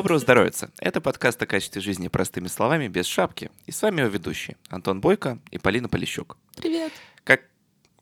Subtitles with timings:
[0.00, 0.50] Доброго здоровья!
[0.78, 3.50] Это подкаст о качестве жизни простыми словами, без шапки.
[3.66, 6.38] И с вами его ведущие Антон Бойко и Полина Полищук.
[6.56, 6.90] Привет!
[7.22, 7.42] Как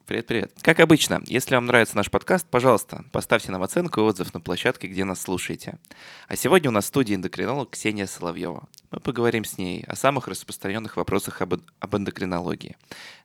[0.06, 0.52] Привет-привет.
[0.62, 4.86] Как обычно, если вам нравится наш подкаст, пожалуйста, поставьте нам оценку и отзыв на площадке,
[4.86, 5.80] где нас слушаете.
[6.28, 8.68] А сегодня у нас в студии эндокринолог Ксения Соловьева.
[8.92, 12.76] Мы поговорим с ней о самых распространенных вопросах об, об эндокринологии.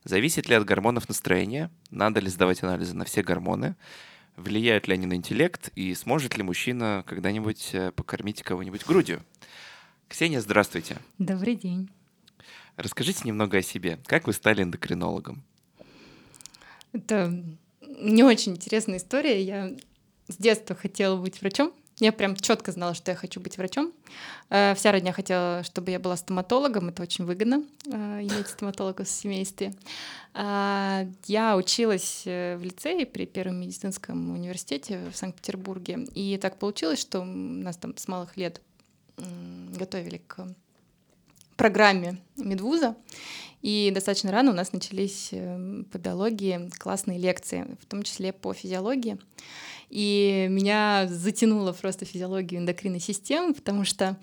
[0.02, 1.70] Зависит ли от гормонов настроение?
[1.90, 3.76] Надо ли сдавать анализы на все гормоны?
[4.36, 5.70] Влияют ли они на интеллект?
[5.76, 9.22] И сможет ли мужчина когда-нибудь э, покормить кого-нибудь грудью?
[10.08, 10.98] Ксения, здравствуйте.
[11.18, 11.88] Добрый день.
[12.76, 14.00] Расскажите немного о себе.
[14.06, 15.44] Как вы стали эндокринологом?
[16.92, 17.44] Это
[17.80, 19.40] не очень интересная история.
[19.42, 19.76] Я
[20.28, 21.72] с детства хотела быть врачом.
[22.00, 23.92] Я прям четко знала, что я хочу быть врачом.
[24.50, 26.88] Э, вся родня хотела, чтобы я была стоматологом.
[26.88, 27.90] Это очень выгодно э,
[28.22, 29.72] иметь стоматолога в семействе.
[30.32, 36.06] А, я училась э, в лицее при Первом медицинском университете в Санкт-Петербурге.
[36.14, 38.60] И так получилось, что нас там с малых лет
[39.16, 40.44] готовили к
[41.56, 42.96] программе медвуза.
[43.62, 49.18] И достаточно рано у нас начались по биологии классные лекции, в том числе по физиологии.
[49.94, 54.18] И меня затянуло просто физиологию эндокринной системы, потому что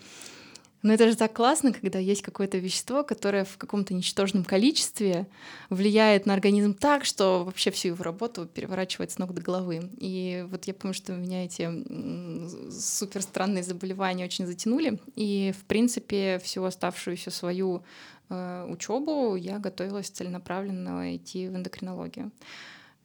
[0.84, 5.28] ну это же так классно, когда есть какое-то вещество, которое в каком-то ничтожном количестве
[5.70, 9.92] влияет на организм так, что вообще всю его работу переворачивает с ног до головы.
[9.98, 11.70] И вот я помню, что меня эти
[12.72, 15.00] супер странные заболевания очень затянули.
[15.16, 17.84] И, в принципе, всю оставшуюся свою
[18.32, 22.32] Э, учебу я готовилась целенаправленно идти в эндокринологию.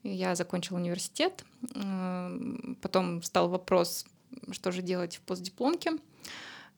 [0.09, 1.43] Я закончила университет,
[1.75, 2.39] э,
[2.81, 4.05] потом стал вопрос,
[4.51, 5.91] что же делать в постдипломке.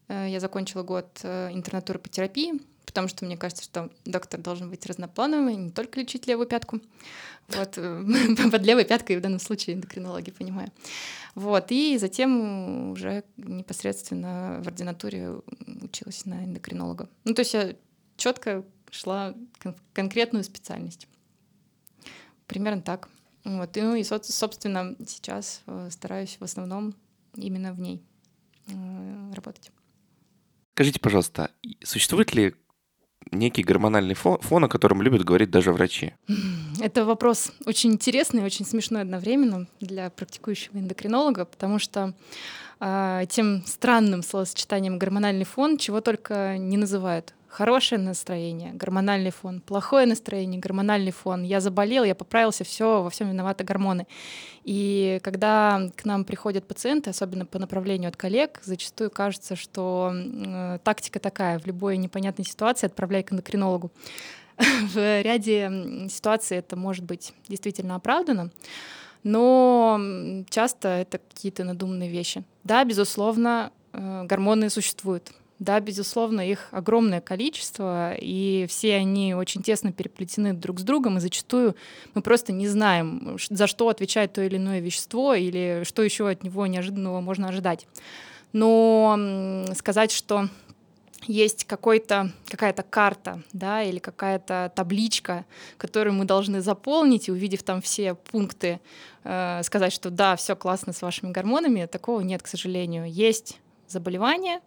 [0.07, 4.85] Э, я закончила год интернатуры по терапии, потому что мне кажется, что доктор должен быть
[4.87, 6.81] разноплановым, и не только лечить левую пятку.
[7.49, 7.75] Вот,
[8.51, 10.71] под левой пяткой в данном случае эндокринологи, понимаю.
[11.35, 15.35] Вот, и затем уже непосредственно в ординатуре
[15.81, 17.07] училась на эндокринолога.
[17.25, 17.75] Ну, то есть я
[18.17, 21.07] четко шла кон- конкретную специальность.
[22.47, 23.09] Примерно так.
[23.57, 23.75] Вот.
[23.77, 26.93] И, ну и, собственно, сейчас э, стараюсь в основном
[27.35, 28.03] именно в ней
[28.67, 29.71] э, работать.
[30.75, 31.51] Скажите, пожалуйста,
[31.83, 32.53] существует ли
[33.31, 36.13] некий гормональный фон, фон, о котором любят говорить даже врачи?
[36.81, 42.13] Это вопрос очень интересный очень смешной одновременно для практикующего эндокринолога, потому что
[42.79, 50.05] э, тем странным словосочетанием гормональный фон чего только не называют хорошее настроение, гормональный фон, плохое
[50.05, 51.43] настроение, гормональный фон.
[51.43, 54.07] Я заболел, я поправился, все, во всем виноваты гормоны.
[54.63, 60.79] И когда к нам приходят пациенты, особенно по направлению от коллег, зачастую кажется, что э,
[60.83, 63.91] тактика такая: в любой непонятной ситуации отправляй к эндокринологу.
[64.57, 68.51] В ряде ситуаций это может быть действительно оправдано,
[69.23, 69.99] но
[70.49, 72.43] часто это какие-то надуманные вещи.
[72.63, 79.91] Да, безусловно, э, гормоны существуют да, безусловно, их огромное количество, и все они очень тесно
[79.91, 81.75] переплетены друг с другом, и зачастую
[82.13, 86.43] мы просто не знаем, за что отвечает то или иное вещество, или что еще от
[86.43, 87.87] него неожиданного можно ожидать.
[88.53, 90.47] Но сказать, что
[91.27, 95.45] есть какой-то, какая-то карта, да, или какая-то табличка,
[95.77, 98.79] которую мы должны заполнить, и увидев там все пункты,
[99.25, 103.11] э, сказать, что да, все классно с вашими гормонами, такого нет, к сожалению.
[103.11, 104.61] Есть заболевания,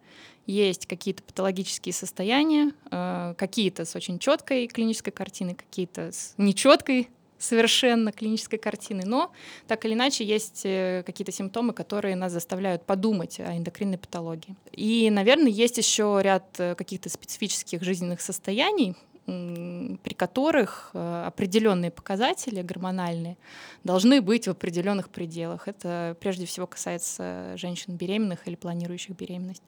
[0.47, 7.09] есть какие-то патологические состояния, э, какие-то с очень четкой клинической картиной, какие-то с нечеткой
[7.39, 9.33] совершенно клинической картины, но
[9.67, 14.55] так или иначе есть э, какие-то симптомы, которые нас заставляют подумать о эндокринной патологии.
[14.73, 22.61] И, наверное, есть еще ряд э, каких-то специфических жизненных состояний, при которых э, определенные показатели
[22.61, 23.37] гормональные
[23.85, 25.69] должны быть в определенных пределах.
[25.69, 29.63] Это прежде всего касается женщин беременных или планирующих беременность.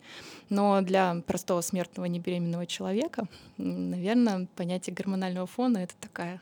[0.49, 3.27] Но для простого смертного небеременного человека,
[3.57, 6.41] наверное, понятие гормонального фона это такая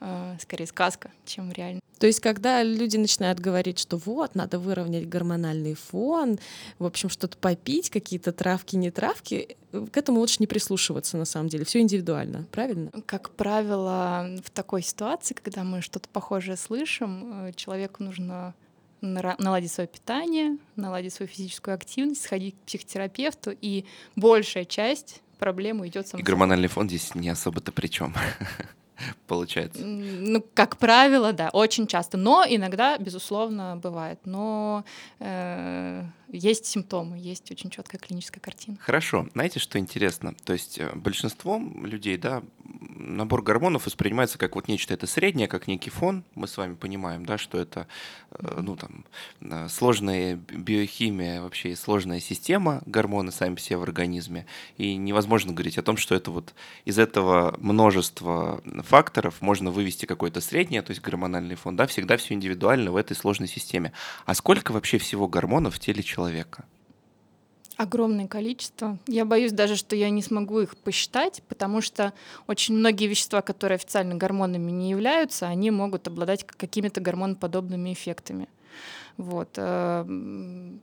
[0.00, 1.80] э, скорее сказка, чем реально.
[1.98, 6.38] То есть, когда люди начинают говорить, что вот, надо выровнять гормональный фон,
[6.80, 11.48] в общем, что-то попить, какие-то травки, не травки, к этому лучше не прислушиваться, на самом
[11.48, 11.64] деле.
[11.64, 12.90] Все индивидуально, правильно?
[13.06, 18.54] Как правило, в такой ситуации, когда мы что-то похожее слышим, э, человеку нужно
[19.00, 23.84] наладить свое питание, наладить свою физическую активность, сходить к психотерапевту, и
[24.16, 26.20] большая часть проблемы идет сам.
[26.20, 28.14] И гормональный фон здесь не особо-то при чем.
[29.26, 29.84] получается?
[29.84, 32.16] Ну, как правило, да, очень часто.
[32.16, 34.20] Но иногда, безусловно, бывает.
[34.24, 34.84] Но
[35.18, 38.78] э, есть симптомы, есть очень четкая клиническая картина.
[38.80, 39.28] Хорошо.
[39.34, 40.34] Знаете, что интересно?
[40.44, 45.66] То есть э, большинство людей, да, набор гормонов воспринимается как вот нечто это среднее, как
[45.66, 46.24] некий фон.
[46.34, 47.86] Мы с вами понимаем, да, что это
[48.30, 49.04] э, ну, там,
[49.42, 54.46] э, сложная биохимия, вообще сложная система, гормоны сами все в организме.
[54.78, 56.54] И невозможно говорить о том, что это вот
[56.86, 61.76] из этого множества факторов можно вывести какое-то среднее, то есть гормональный фон.
[61.76, 63.92] Да, всегда все индивидуально в этой сложной системе.
[64.24, 66.21] А сколько вообще всего гормонов в теле человека?
[67.76, 68.98] Огромное количество.
[69.06, 72.12] Я боюсь даже, что я не смогу их посчитать, потому что
[72.46, 78.48] очень многие вещества, которые официально гормонами не являются, они могут обладать какими-то гормоноподобными эффектами.
[79.16, 79.50] Вот.
[79.56, 80.06] Э,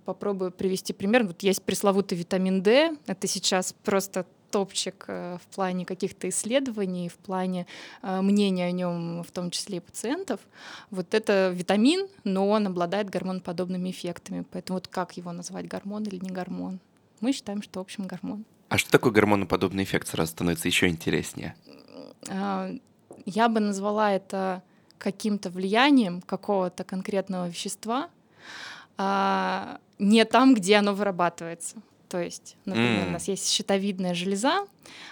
[0.06, 1.26] попробую привести пример.
[1.26, 2.96] Вот есть пресловутый витамин D.
[3.08, 7.66] Это сейчас просто топчик э, в плане каких-то исследований, в плане
[8.02, 10.40] э, мнения о нем, в том числе и пациентов.
[10.92, 14.46] Вот это витамин, но он обладает гормоноподобными эффектами.
[14.52, 16.80] Поэтому вот как его назвать, гормон или не гормон?
[17.22, 18.46] Мы считаем, что в общем гормон.
[18.70, 20.08] А что такое гормоноподобный эффект?
[20.08, 21.56] Сразу становится еще интереснее.
[22.30, 22.72] А,
[23.26, 24.62] я бы назвала это
[24.98, 28.10] каким-то влиянием какого-то конкретного вещества
[28.98, 31.78] а, не там, где оно вырабатывается.
[32.10, 33.08] То есть, например, mm.
[33.08, 34.68] у нас есть щитовидная железа,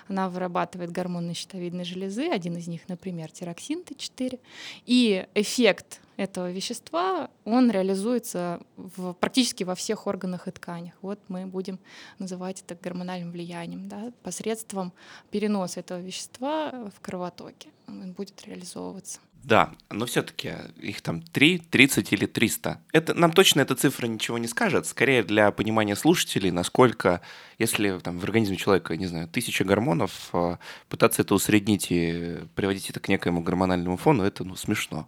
[0.07, 4.39] она вырабатывает гормоны щитовидной железы, один из них, например, тироксин Т4,
[4.87, 10.95] и эффект этого вещества, он реализуется в, практически во всех органах и тканях.
[11.03, 11.77] Вот мы будем
[12.17, 14.91] называть это гормональным влиянием, да, посредством
[15.29, 19.19] переноса этого вещества в кровотоке он будет реализовываться.
[19.43, 22.81] Да, но все-таки их там 3, 30 или 300.
[22.91, 24.85] Это, нам точно эта цифра ничего не скажет.
[24.85, 27.21] Скорее для понимания слушателей, насколько,
[27.57, 32.89] если там, в организме человека, не знаю, тысяча гормонов, а, пытаться это усреднить и приводить
[32.89, 35.07] это к некоему гормональному фону, это ну, смешно.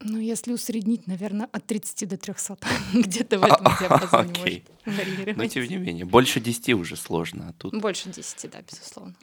[0.00, 2.56] Ну, если усреднить, наверное, от 30 до 300.
[2.94, 5.36] Где-то в этом диапазоне может варьировать.
[5.36, 7.48] Но тем не менее, больше 10 уже сложно.
[7.48, 7.74] А тут...
[7.80, 9.14] Больше 10, да, безусловно.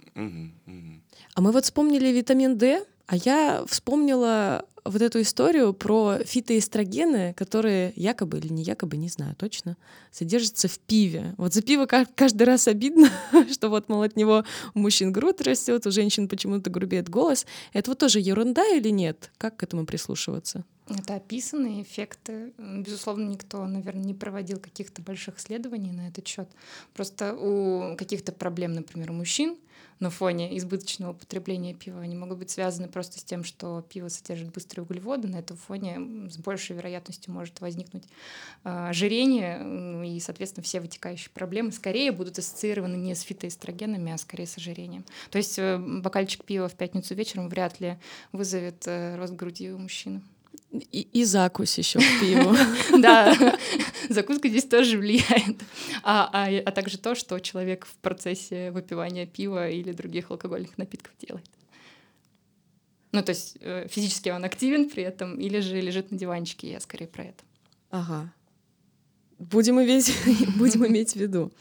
[1.33, 7.91] А мы вот вспомнили витамин D, а я вспомнила вот эту историю про фитоэстрогены, которые
[7.95, 9.77] якобы или не якобы, не знаю точно,
[10.11, 11.33] содержатся в пиве.
[11.37, 13.09] Вот за пиво каждый раз обидно,
[13.51, 14.43] что вот, мол, от него
[14.75, 17.47] у мужчин грудь растет, у женщин почему-то грубеет голос.
[17.73, 19.31] Это вот тоже ерунда или нет?
[19.37, 20.63] Как к этому прислушиваться?
[20.87, 22.53] Это описанные эффекты.
[22.59, 26.47] Безусловно, никто, наверное, не проводил каких-то больших исследований на этот счет.
[26.93, 29.57] Просто у каких-то проблем, например, у мужчин
[29.99, 34.51] на фоне избыточного употребления пива, они могут быть связаны просто с тем, что пиво содержит
[34.51, 35.27] быстрые углеводы.
[35.27, 38.03] На этом фоне с большей вероятностью может возникнуть
[38.63, 44.47] э, ожирение, и, соответственно, все вытекающие проблемы скорее будут ассоциированы не с фитоэстрогенами, а скорее
[44.47, 45.05] с ожирением.
[45.29, 47.97] То есть э, бокальчик пива в пятницу вечером вряд ли
[48.31, 50.21] вызовет э, рост груди у мужчины.
[50.91, 52.55] И, и закусь еще к пиву.
[52.99, 53.57] Да,
[54.09, 55.61] закуска здесь тоже влияет.
[56.03, 61.13] А, а, а также то, что человек в процессе выпивания пива или других алкогольных напитков
[61.19, 61.49] делает.
[63.11, 66.79] Ну, то есть э, физически он активен при этом, или же лежит на диванчике, я
[66.81, 67.43] скорее про это.
[67.89, 68.33] Ага.
[69.39, 70.13] Будем иметь,
[70.57, 71.51] будем иметь в виду.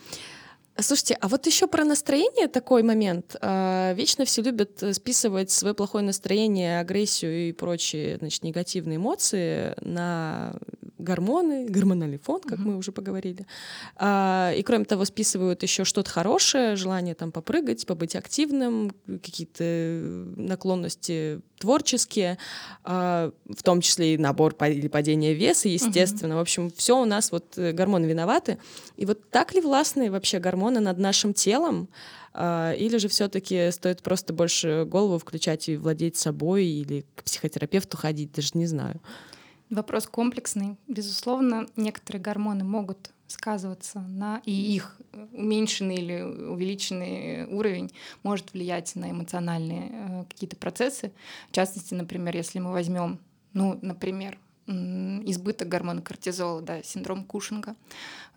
[0.80, 3.36] Слушайте, а вот еще про настроение такой момент.
[3.40, 9.74] А, вечно все любят э, списывать свое плохое настроение, агрессию и прочие значит, негативные эмоции
[9.80, 10.54] на
[10.98, 12.62] гормоны, гормональный фон, как mm-hmm.
[12.62, 13.46] мы уже поговорили.
[13.96, 19.64] А, и кроме того, списывают еще что-то хорошее, желание там попрыгать, побыть активным, какие-то
[20.36, 22.36] наклонности творческие,
[22.84, 26.34] а, в том числе и набор или падение веса, естественно.
[26.34, 26.36] Mm-hmm.
[26.36, 28.58] В общем, все у нас вот э, гормоны виноваты.
[28.98, 31.88] И вот так ли властны вообще гормоны над нашим телом?
[32.34, 37.96] А, или же все-таки стоит просто больше голову включать и владеть собой, или к психотерапевту
[37.96, 39.00] ходить, даже не знаю.
[39.70, 40.76] Вопрос комплексный.
[40.86, 44.96] Безусловно, некоторые гормоны могут сказываться на и их
[45.32, 47.90] уменьшенный или увеличенный уровень
[48.22, 51.12] может влиять на эмоциональные э, какие-то процессы.
[51.48, 53.18] В частности, например, если мы возьмем,
[53.52, 57.76] ну, например, избыток гормона кортизола, да, синдром Кушинга,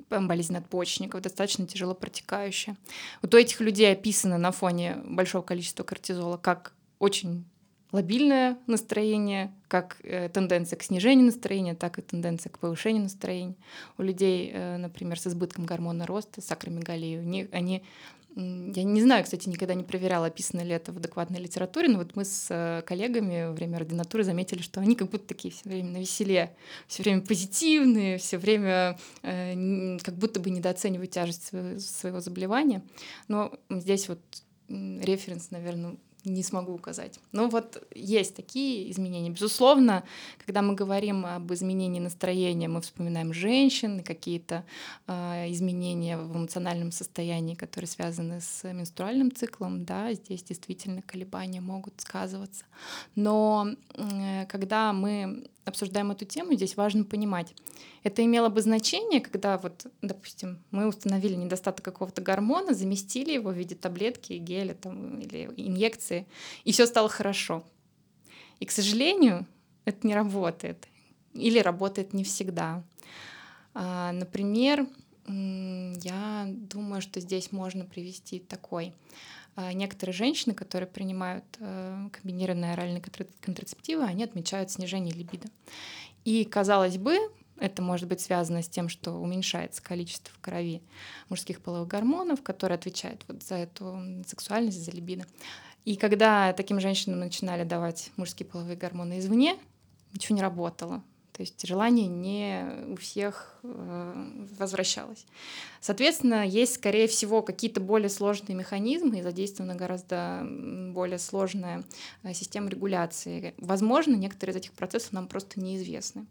[0.10, 2.76] болезнь надпочечников, достаточно тяжело протекающая.
[3.22, 7.46] Вот у этих людей описано на фоне большого количества кортизола как очень
[7.92, 13.56] лобильное настроение, как э, тенденция к снижению настроения, так и тенденция к повышению настроения.
[13.98, 17.84] У людей, э, например, с избытком гормона роста, с акромегалией, у них, они
[18.38, 22.16] я не знаю, кстати, никогда не проверяла, описано ли это в адекватной литературе, но вот
[22.16, 25.90] мы с э, коллегами во время ординатуры заметили, что они как будто такие все время
[25.90, 26.56] на веселе,
[26.88, 32.84] все время позитивные, все время э, как будто бы недооценивают тяжесть своего заболевания.
[33.28, 34.20] Но здесь вот
[34.70, 37.20] референс, наверное, не смогу указать.
[37.32, 39.30] Но вот есть такие изменения.
[39.30, 40.04] Безусловно,
[40.46, 44.66] когда мы говорим об изменении настроения, мы вспоминаем женщин, какие-то
[45.08, 49.86] э, изменения в эмоциональном состоянии, которые связаны с менструальным циклом.
[49.86, 52.66] Да, здесь действительно колебания могут сказываться.
[53.16, 57.54] Но э, когда мы обсуждаем эту тему, здесь важно понимать,
[58.04, 63.58] это имело бы значение, когда вот, допустим, мы установили недостаток какого-то гормона, заместили его в
[63.58, 66.28] виде таблетки, геля там, или инъекции,
[66.64, 67.64] и все стало хорошо.
[68.60, 69.46] И, к сожалению,
[69.86, 70.88] это не работает.
[71.34, 72.84] Или работает не всегда.
[73.74, 74.88] А, например,
[75.28, 78.94] я думаю, что здесь можно привести такой.
[79.58, 83.02] А, некоторые женщины, которые принимают э, комбинированные оральные
[83.42, 85.48] контрацептивы, они отмечают снижение либидо.
[86.26, 87.18] И, казалось бы,
[87.58, 90.84] это может быть связано с тем, что уменьшается количество в крови
[91.30, 95.26] мужских половых гормонов, которые отвечают вот за эту сексуальность, за либидо.
[95.86, 99.58] И когда таким женщинам начинали давать мужские половые гормоны извне,
[100.14, 101.02] ничего не работало.
[101.38, 105.24] То есть желание не у всех э, возвращалось.
[105.82, 110.44] Соответственно, есть, скорее всего, какие-то более сложные механизмы и задействована гораздо
[110.94, 111.84] более сложная
[112.24, 113.54] э, система регуляции.
[113.60, 116.26] Возможно, некоторые из этих процессов нам просто неизвестны.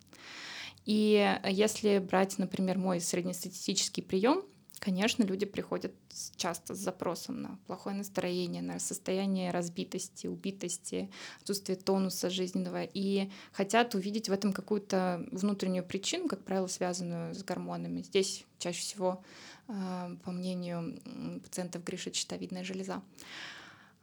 [0.87, 4.43] И если брать, например, мой среднестатистический прием,
[4.79, 5.93] Конечно, люди приходят
[6.37, 13.95] часто с запросом на плохое настроение, на состояние разбитости, убитости, отсутствие тонуса жизненного и хотят
[13.95, 18.03] увидеть в этом какую-то внутреннюю причину, как правило, связанную с гормонами.
[18.03, 19.25] Здесь чаще всего,
[19.67, 21.01] а, по мнению
[21.43, 23.03] пациентов, грешит щитовидная железа,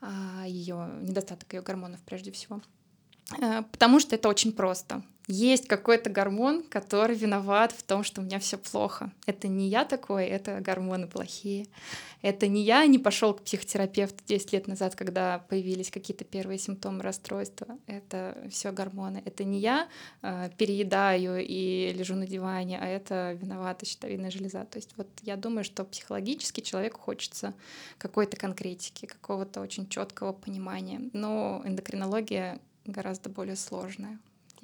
[0.01, 2.61] а, ее недостаток ее гормонов прежде всего.
[3.39, 8.23] Э, потому что это очень просто есть какой-то гормон, который виноват в том, что у
[8.25, 9.11] меня все плохо.
[9.25, 11.67] Это не я такой, это гормоны плохие.
[12.21, 17.03] Это не я не пошел к психотерапевту 10 лет назад, когда появились какие-то первые симптомы
[17.03, 17.77] расстройства.
[17.87, 19.21] Это все гормоны.
[19.25, 19.87] Это не я
[20.21, 24.65] э, переедаю и лежу на диване, а это виновата щитовидная железа.
[24.65, 27.53] То есть вот я думаю, что психологически человеку хочется
[27.97, 31.01] какой-то конкретики, какого-то очень четкого понимания.
[31.13, 34.19] Но эндокринология гораздо более сложная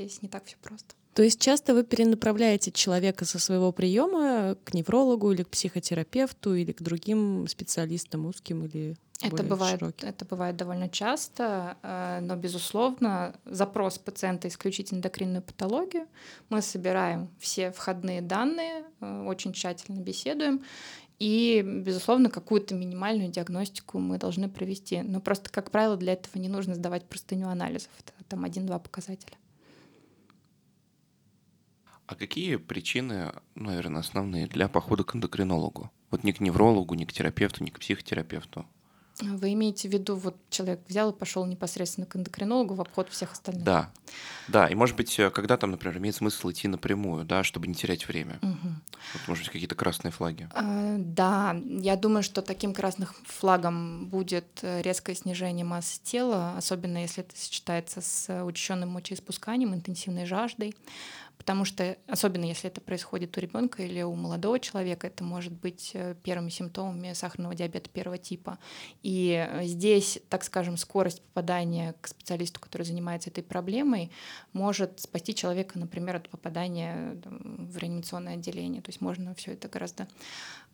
[0.06, 0.96] здесь не так все просто.
[1.14, 6.72] То есть часто вы перенаправляете человека со своего приема к неврологу или к психотерапевту или
[6.72, 10.08] к другим специалистам узким или это бывает, широким.
[10.08, 16.08] это бывает довольно часто, э, но, безусловно, запрос пациента исключительно эндокринную патологию.
[16.48, 20.64] Мы собираем все входные данные, э, очень тщательно беседуем,
[21.20, 25.02] и, безусловно, какую-то минимальную диагностику мы должны провести.
[25.02, 27.90] Но просто, как правило, для этого не нужно сдавать простыню анализов.
[28.00, 29.36] Это там один-два показателя.
[32.10, 35.92] А какие причины, наверное, основные для похода к эндокринологу?
[36.10, 38.66] Вот не к неврологу, не к терапевту, не к психотерапевту.
[39.22, 43.34] Вы имеете в виду, вот человек взял и пошел непосредственно к эндокринологу в обход всех
[43.34, 43.64] остальных?
[43.64, 43.92] Да,
[44.48, 47.76] да, и может быть, э, когда там, например, имеет смысл идти напрямую, да, чтобы не
[47.76, 48.40] терять время.
[48.42, 48.70] Угу.
[49.14, 50.50] Вот, может быть, какие-то красные флаги.
[50.54, 57.00] А, да, я думаю, что таким красным флагом будет э, резкое снижение массы тела, особенно
[57.00, 60.74] если это сочетается с учащенным мочеиспусканием, интенсивной жаждой
[61.50, 65.90] потому что, особенно если это происходит у ребенка или у молодого человека, это может быть
[65.96, 68.60] э, первыми симптомами сахарного диабета первого типа.
[69.02, 74.12] И э, здесь, так скажем, скорость попадания к специалисту, который занимается этой проблемой,
[74.54, 78.84] может спасти человека, например, от попадания в реанимационное отделение.
[78.84, 80.08] То есть можно все это гораздо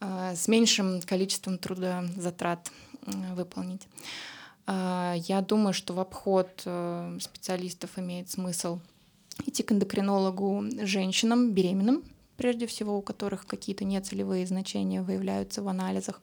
[0.02, 2.70] э, с меньшим количеством труда затрат
[3.06, 3.88] выполнить.
[4.68, 6.50] Я думаю, что в обход
[7.20, 8.80] специалистов имеет смысл
[9.46, 12.04] идти к эндокринологу женщинам, беременным,
[12.38, 16.22] прежде всего, у которых какие-то нецелевые значения выявляются в анализах.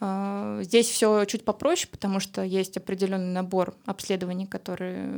[0.00, 5.10] А, здесь все чуть попроще, потому что есть определенный набор обследований, которые,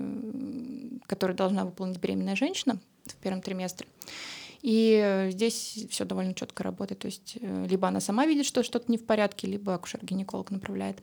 [1.06, 3.86] которые должна выполнить беременная женщина в первом триместре.
[4.62, 7.00] И здесь все довольно четко работает.
[7.00, 11.02] То есть э, либо она сама видит, что что-то не в порядке, либо акушер-гинеколог направляет.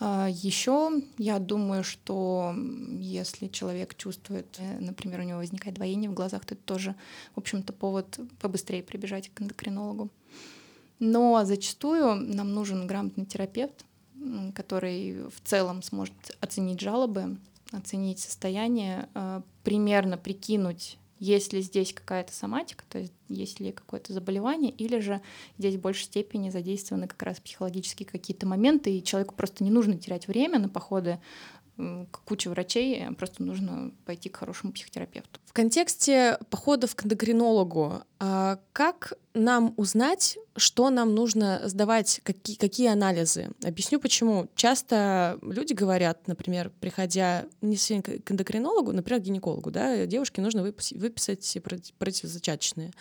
[0.00, 2.54] Еще я думаю, что
[3.00, 6.94] если человек чувствует, э, например, у него возникает двоение в глазах, то это тоже,
[7.34, 10.08] в общем-то, повод побыстрее прибежать к эндокринологу.
[11.00, 13.84] Но зачастую нам нужен грамотный терапевт,
[14.54, 17.36] который в целом сможет оценить жалобы,
[17.72, 24.12] оценить состояние, а, примерно прикинуть есть ли здесь какая-то соматика, то есть есть ли какое-то
[24.12, 25.20] заболевание, или же
[25.58, 29.98] здесь в большей степени задействованы как раз психологические какие-то моменты, и человеку просто не нужно
[29.98, 31.18] терять время на походы
[32.24, 35.40] куча врачей, просто нужно пойти к хорошему психотерапевту.
[35.44, 42.88] В контексте походов к эндокринологу, а как нам узнать, что нам нужно сдавать, какие, какие
[42.88, 43.50] анализы?
[43.64, 44.48] Объясню почему.
[44.56, 51.58] Часто люди говорят, например, приходя не к эндокринологу, например, к гинекологу, да, девушке нужно выписать,
[51.98, 52.92] противозачаточные.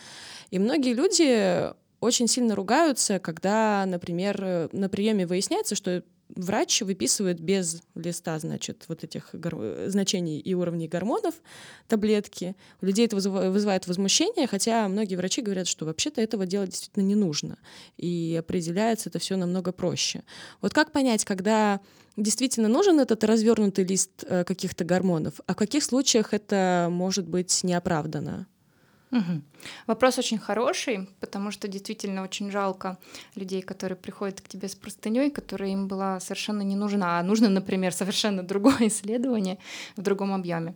[0.52, 7.82] И многие люди очень сильно ругаются, когда, например, на приеме выясняется, что врач выписывает без
[7.96, 9.88] листа, значит, вот этих гор...
[9.88, 11.36] значений и уровней гормонов
[11.88, 12.56] таблетки.
[12.82, 17.16] У людей это вызывает возмущение, хотя многие врачи говорят, что вообще-то этого делать действительно не
[17.16, 17.58] нужно.
[17.98, 20.24] И определяется это все намного проще.
[20.62, 21.80] Вот как понять, когда
[22.16, 27.64] действительно нужен этот развернутый лист э, каких-то гормонов, а в каких случаях это может быть
[27.64, 28.48] неоправданно?
[29.12, 29.42] Угу.
[29.88, 32.98] Вопрос очень хороший, потому что действительно очень жалко
[33.36, 37.50] людей, которые приходят к тебе с простыней, которая им была совершенно не нужна, а нужно,
[37.50, 39.58] например, совершенно другое исследование
[39.96, 40.76] в другом объеме.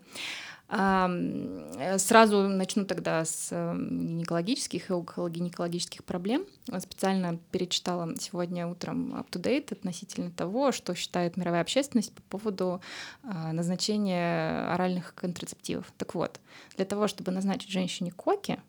[0.72, 6.46] Э, сразу начну тогда с эм, гинекологических и окологинекологических проблем.
[6.80, 12.82] Специально перечитала сегодня утром up-to-date относительно того, что считает мировая общественность по поводу
[13.24, 15.92] э, назначения оральных контрацептивов.
[15.98, 16.40] Так вот,
[16.78, 18.62] для того, чтобы назначить женщине коки,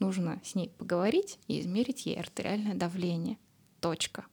[0.00, 3.38] нужно с ней поговорить и измерить ей артериальное давление.
[3.80, 4.24] Точка.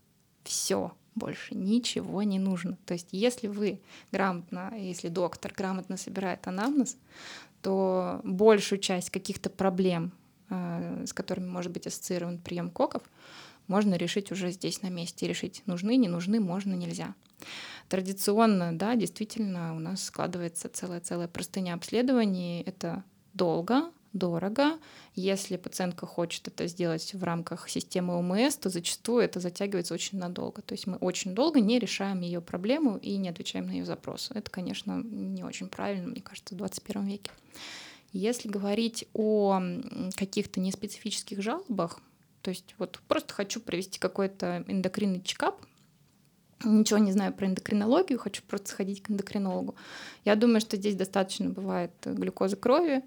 [0.44, 2.78] Все больше ничего не нужно.
[2.86, 3.80] То есть если вы
[4.12, 6.98] грамотно, если доктор грамотно собирает анамнез,
[7.62, 10.12] то большую часть каких-то проблем,
[10.50, 13.04] э, с которыми может быть ассоциирован прием коков,
[13.68, 15.28] можно решить уже здесь на месте.
[15.28, 17.14] Решить, нужны, не нужны, можно, нельзя.
[17.88, 22.64] Традиционно, да, действительно, у нас складывается целая-целая простыня обследований.
[22.66, 24.80] Это долго, дорого.
[25.16, 30.62] Если пациентка хочет это сделать в рамках системы ОМС, то зачастую это затягивается очень надолго.
[30.62, 34.34] То есть мы очень долго не решаем ее проблему и не отвечаем на ее запросы.
[34.34, 37.32] Это, конечно, не очень правильно, мне кажется, в 21 веке.
[38.14, 39.62] Если говорить о
[40.16, 42.00] каких-то неспецифических жалобах,
[42.42, 45.62] то есть вот просто хочу провести какой-то эндокринный чекап,
[46.64, 49.76] ничего не знаю про эндокринологию, хочу просто сходить к эндокринологу.
[50.26, 53.04] Я думаю, что здесь достаточно бывает глюкозы крови,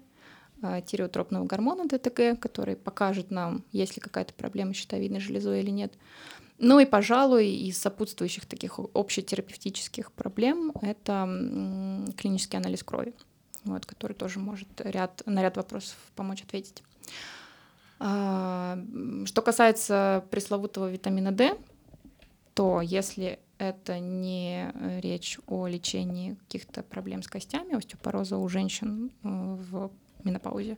[0.85, 5.93] тиреотропного гормона ДТГ, который покажет нам, есть ли какая-то проблема с щитовидной железой или нет.
[6.57, 11.25] Ну и, пожалуй, из сопутствующих таких общетерапевтических проблем это
[12.17, 13.13] клинический анализ крови,
[13.65, 16.81] вот, который тоже может ряд, на ряд вопросов помочь ответить.
[17.99, 18.77] А,
[19.25, 21.57] что касается пресловутого витамина D,
[22.53, 29.27] то если это не речь о лечении каких-то проблем с костями, остеопороза у женщин э,
[29.29, 29.91] в
[30.25, 30.77] менопаузе,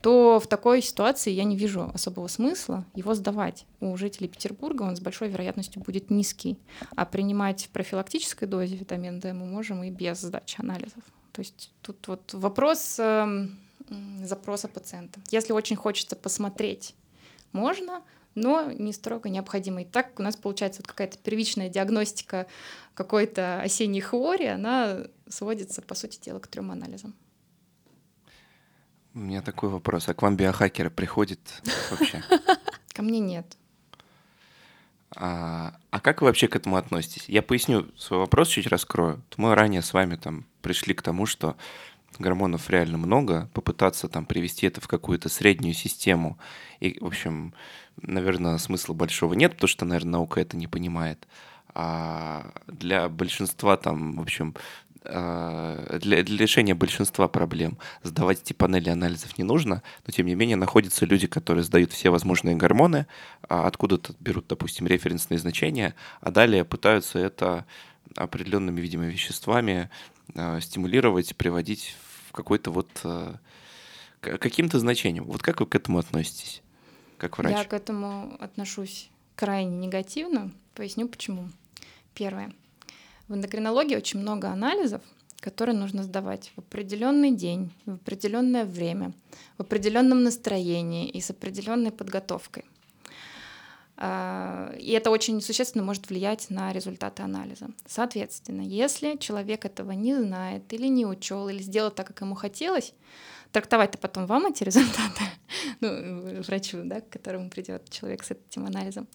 [0.00, 3.66] то в такой ситуации я не вижу особого смысла его сдавать.
[3.80, 6.58] У жителей Петербурга он с большой вероятностью будет низкий,
[6.96, 11.02] а принимать в профилактической дозе витамин D мы можем и без сдачи анализов.
[11.32, 13.48] То есть тут вот вопрос э,
[14.24, 15.20] запроса пациента.
[15.30, 16.94] Если очень хочется посмотреть,
[17.52, 18.02] можно,
[18.34, 19.82] но не строго необходимо.
[19.82, 22.46] И так у нас получается вот какая-то первичная диагностика
[22.94, 27.14] какой-то осенней хвори, она сводится, по сути дела, к трем анализам.
[29.14, 30.08] У меня такой вопрос.
[30.08, 31.40] А к вам биохакеры приходят
[31.90, 32.22] вообще?
[32.92, 33.56] Ко мне нет.
[35.16, 37.24] А, а как вы вообще к этому относитесь?
[37.28, 39.20] Я поясню свой вопрос, чуть раскрою.
[39.36, 41.56] Мы ранее с вами там пришли к тому, что
[42.18, 46.38] гормонов реально много, попытаться там привести это в какую-то среднюю систему.
[46.78, 47.54] И, в общем,
[48.00, 51.26] наверное, смысла большого нет, потому что, наверное, наука это не понимает.
[51.74, 54.54] А для большинства там, в общем,
[55.02, 60.56] для, для решения большинства проблем сдавать эти панели анализов не нужно, но тем не менее
[60.56, 63.06] находятся люди, которые сдают все возможные гормоны,
[63.48, 67.64] а откуда-то берут, допустим, референсные значения, а далее пытаются это
[68.14, 69.88] определенными, видимо, веществами
[70.34, 71.96] э, стимулировать, приводить
[72.28, 72.88] в какой-то вот
[74.20, 75.24] каким-то значением.
[75.24, 76.62] Вот как вы к этому относитесь,
[77.16, 77.56] как врач?
[77.56, 80.52] Я к этому отношусь крайне негативно.
[80.74, 81.48] Поясню почему.
[82.14, 82.52] Первое.
[83.30, 85.02] В эндокринологии очень много анализов,
[85.38, 89.12] которые нужно сдавать в определенный день, в определенное время,
[89.56, 92.64] в определенном настроении и с определенной подготовкой.
[93.96, 97.68] А, и это очень существенно может влиять на результаты анализа.
[97.86, 102.94] Соответственно, если человек этого не знает или не учел, или сделал так, как ему хотелось,
[103.52, 105.22] трактовать-то потом вам эти результаты,
[105.78, 109.06] ну, врачу, да, к которому придет человек с этим анализом,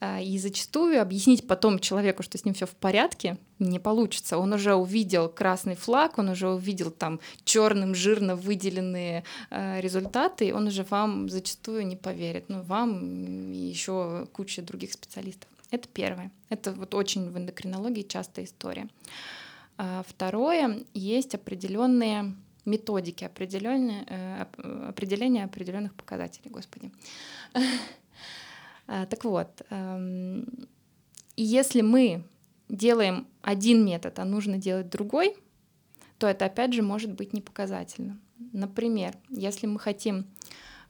[0.00, 4.36] и зачастую объяснить потом человеку, что с ним все в порядке, не получится.
[4.36, 10.52] Он уже увидел красный флаг, он уже увидел там черным жирно выделенные э, результаты, и
[10.52, 12.44] он уже вам зачастую не поверит.
[12.48, 15.48] Ну, вам и еще куча других специалистов.
[15.70, 16.30] Это первое.
[16.50, 18.88] Это вот очень в эндокринологии частая история.
[19.78, 22.34] А второе, есть определенные
[22.66, 24.46] методики, определенные, э,
[24.88, 26.90] определения определенных показателей, господи.
[28.86, 30.68] А, так вот, эм,
[31.36, 32.24] если мы
[32.68, 35.36] делаем один метод, а нужно делать другой,
[36.18, 38.18] то это опять же может быть непоказательно.
[38.52, 40.26] Например, если мы хотим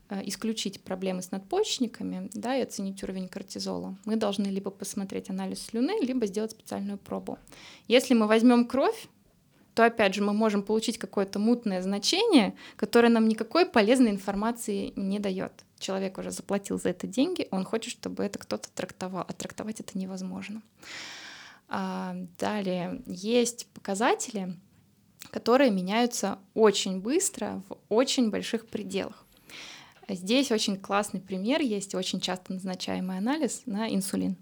[0.08, 5.66] Э, исключить проблемы с надпочечниками да, и оценить уровень кортизола, мы должны либо посмотреть анализ
[5.66, 7.38] слюны, либо сделать специальную пробу.
[7.88, 9.08] Если мы возьмем кровь,
[9.74, 15.18] то опять же мы можем получить какое-то мутное значение, которое нам никакой полезной информации не
[15.18, 15.65] дает.
[15.78, 19.98] Человек уже заплатил за это деньги, он хочет, чтобы это кто-то трактовал, а трактовать это
[19.98, 20.62] невозможно.
[21.68, 24.54] А, далее есть показатели,
[25.30, 29.26] которые меняются очень быстро в очень больших пределах.
[30.08, 34.36] Здесь очень классный пример есть, очень часто назначаемый анализ на инсулин.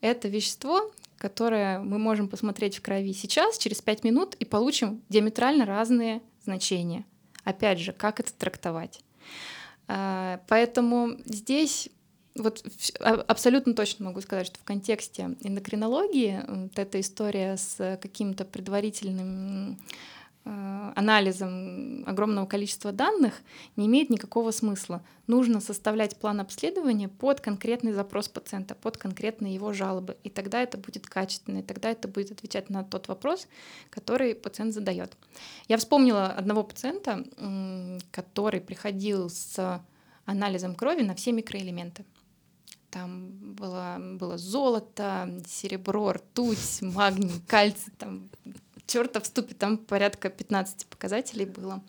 [0.00, 5.66] Это вещество, которое мы можем посмотреть в крови сейчас, через 5 минут, и получим диаметрально
[5.66, 7.04] разные значения.
[7.42, 9.00] Опять же, как это трактовать?
[9.88, 11.88] А, поэтому здесь
[12.36, 12.64] вот
[13.00, 19.78] а, абсолютно точно могу сказать, что в контексте эндокринологии вот эта история с каким-то предварительным
[20.94, 23.34] анализом огромного количества данных
[23.76, 25.02] не имеет никакого смысла.
[25.26, 30.16] Нужно составлять план обследования под конкретный запрос пациента, под конкретные его жалобы.
[30.24, 33.46] И тогда это будет качественно, и тогда это будет отвечать на тот вопрос,
[33.90, 35.16] который пациент задает.
[35.68, 37.24] Я вспомнила одного пациента,
[38.10, 39.82] который приходил с
[40.24, 42.04] анализом крови на все микроэлементы.
[42.90, 48.30] Там было, было золото, серебро, ртуть, магний, кальций, там
[48.94, 51.82] в ступе, там порядка 15 показателей было.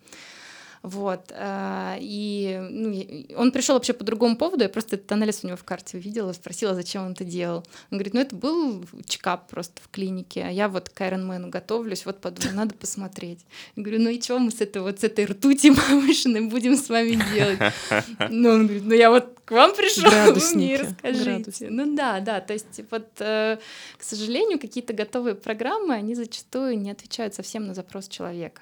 [0.82, 1.32] Вот.
[1.32, 5.58] Э, и ну, он пришел вообще по другому поводу, я просто этот анализ у него
[5.58, 7.66] в карте увидела, спросила, зачем он это делал.
[7.92, 12.06] Он говорит, ну это был чекап просто в клинике, а я вот к Ironman готовлюсь,
[12.06, 13.40] вот подумала, надо посмотреть.
[13.76, 16.88] Я говорю, ну и что мы с этой вот с этой ртути повышенной будем с
[16.90, 17.60] вами делать?
[18.30, 21.24] Ну он говорит, ну я вот к вам пришел, вы мне расскажите.
[21.24, 21.72] Градусники.
[21.72, 23.58] Ну да, да, то есть вот, э,
[23.98, 28.62] к сожалению, какие-то готовые программы, они зачастую не отвечают совсем на запрос человека.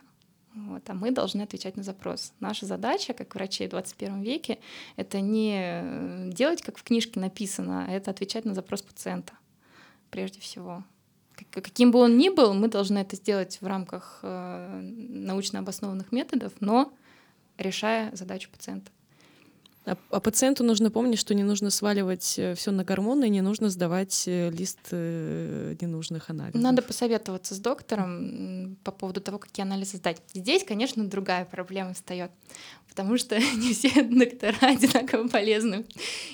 [0.55, 2.31] Вот, а мы должны отвечать на запрос.
[2.39, 4.59] Наша задача, как врачей в 21 веке,
[4.95, 9.33] это не э, делать, как в книжке написано, а это отвечать на запрос пациента
[10.09, 10.85] прежде всего.
[11.51, 16.53] Каким бы он ни был, мы должны это сделать в рамках э, научно обоснованных методов,
[16.61, 16.93] но
[17.57, 18.89] решая задачу пациента.
[19.87, 23.69] А, а пациенту нужно помнить, что не нужно сваливать э, все на гормоны, не нужно
[23.69, 26.61] сдавать э, лист э, ненужных анализов.
[26.61, 30.21] Надо посоветоваться с доктором по поводу того, какие анализы сдать.
[30.33, 32.31] Здесь, конечно, другая проблема встает,
[32.97, 35.85] потому что не все доктора одинаково полезны.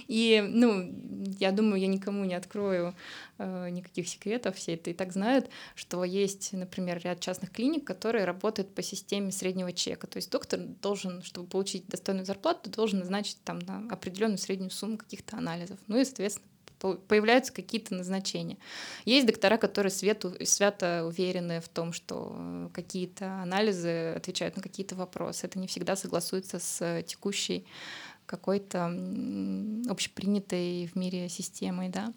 [0.08, 0.96] И, ну,
[1.38, 2.96] я думаю, я никому не открою
[3.38, 8.24] э, никаких секретов, все это и так знают, что есть, например, ряд частных клиник, которые
[8.24, 10.08] работают по системе среднего чека.
[10.08, 14.98] То есть доктор должен, чтобы получить достойную зарплату, должен назначить там на определенную среднюю сумму
[14.98, 15.80] каких-то анализов.
[15.88, 16.48] Ну и, соответственно,
[17.08, 18.58] появляются какие-то назначения.
[19.06, 25.48] Есть доктора, которые свету, свято уверены в том, что какие-то анализы отвечают на какие-то вопросы.
[25.48, 27.66] Это не всегда согласуется с текущей
[28.26, 28.86] какой-то
[29.90, 32.14] общепринятой в мире системой, да.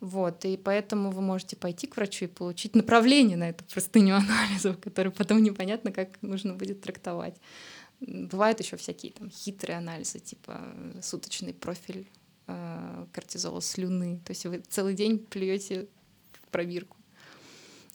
[0.00, 4.78] Вот, и поэтому вы можете пойти к врачу и получить направление на эту простыню анализов,
[4.80, 7.34] который потом непонятно, как нужно будет трактовать.
[8.00, 10.58] Бывают еще всякие там хитрые анализы, типа
[11.02, 12.08] суточный профиль
[13.12, 14.20] кортизола слюны.
[14.24, 15.88] То есть вы целый день плюете
[16.32, 16.96] в пробирку.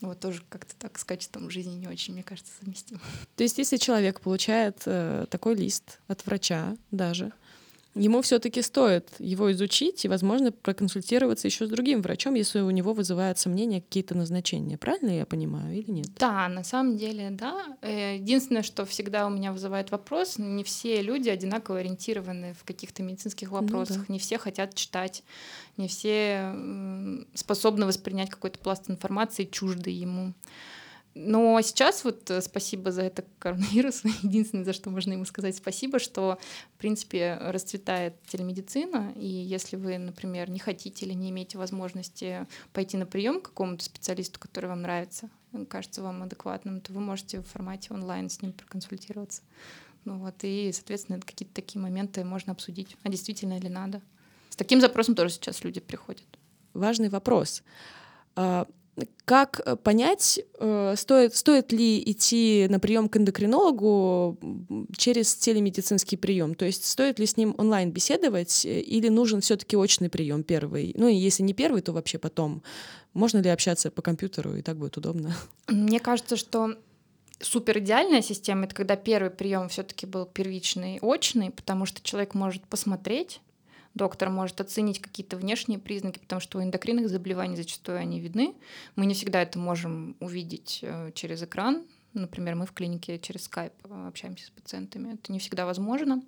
[0.02, 3.00] Вот тоже как-то так с качеством жизни не очень, мне кажется, совместимо.
[3.36, 7.32] То есть если человек получает э, такой лист от врача даже,
[7.96, 12.94] ему все-таки стоит его изучить и, возможно, проконсультироваться еще с другим врачом, если у него
[12.94, 14.78] вызывают сомнения какие-то назначения.
[14.78, 16.08] Правильно я понимаю или нет?
[16.20, 17.78] Да, на самом деле, да.
[17.82, 23.02] Э, единственное, что всегда у меня вызывает вопрос, не все люди одинаково ориентированы в каких-то
[23.02, 24.14] медицинских вопросах, ну, да.
[24.14, 25.24] не все хотят читать,
[25.78, 26.54] не все
[27.34, 30.34] способны воспринять какой-то пласт информации чуждый ему.
[31.16, 34.10] Но сейчас вот э, спасибо за это коронавирусу.
[34.22, 36.38] Единственное, за что можно ему сказать спасибо, что,
[36.76, 42.98] в принципе, расцветает телемедицина, и если вы, например, не хотите или не имеете возможности пойти
[42.98, 45.30] на прием к какому-то специалисту, который вам нравится,
[45.70, 49.42] кажется вам адекватным, то вы можете в формате онлайн с ним проконсультироваться.
[50.04, 54.02] Ну вот, и, соответственно, какие-то такие моменты можно обсудить, а действительно ли надо.
[54.50, 56.26] С таким запросом тоже сейчас люди приходят.
[56.74, 57.64] Важный вопрос
[58.36, 58.68] а,
[59.26, 64.38] как э, понять, э, стоит, стоит ли идти на прием к эндокринологу
[64.96, 66.56] через телемедицинский прием?
[66.56, 70.94] То есть стоит ли с ним онлайн беседовать э, или нужен все-таки очный прием первый?
[70.98, 72.64] Ну и если не первый, то вообще потом
[73.14, 75.36] Можно ли общаться по компьютеру, и так будет удобно?
[75.68, 76.76] Мне кажется, что
[77.40, 82.64] супер идеальная система это когда первый прием все-таки был первичный, очный, потому что человек может
[82.68, 83.42] посмотреть,
[83.96, 88.54] доктор может оценить какие-то внешние признаки, потому что у эндокринных заболеваний зачастую они видны.
[88.96, 91.84] Мы не всегда это можем увидеть э, через экран.
[92.14, 95.16] Например, мы в клинике через скайп э, общаемся с пациентами.
[95.16, 96.22] Это не всегда возможно.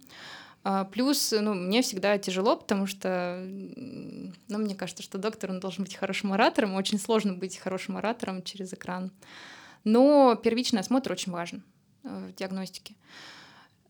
[0.63, 5.84] А, плюс, ну, мне всегда тяжело, потому что, ну, мне кажется, что доктор, он должен
[5.84, 6.75] быть хорошим оратором.
[6.75, 9.12] Очень сложно быть хорошим оратором через экран.
[9.84, 11.63] Но первичный осмотр очень важен
[12.03, 12.95] э, в диагностике.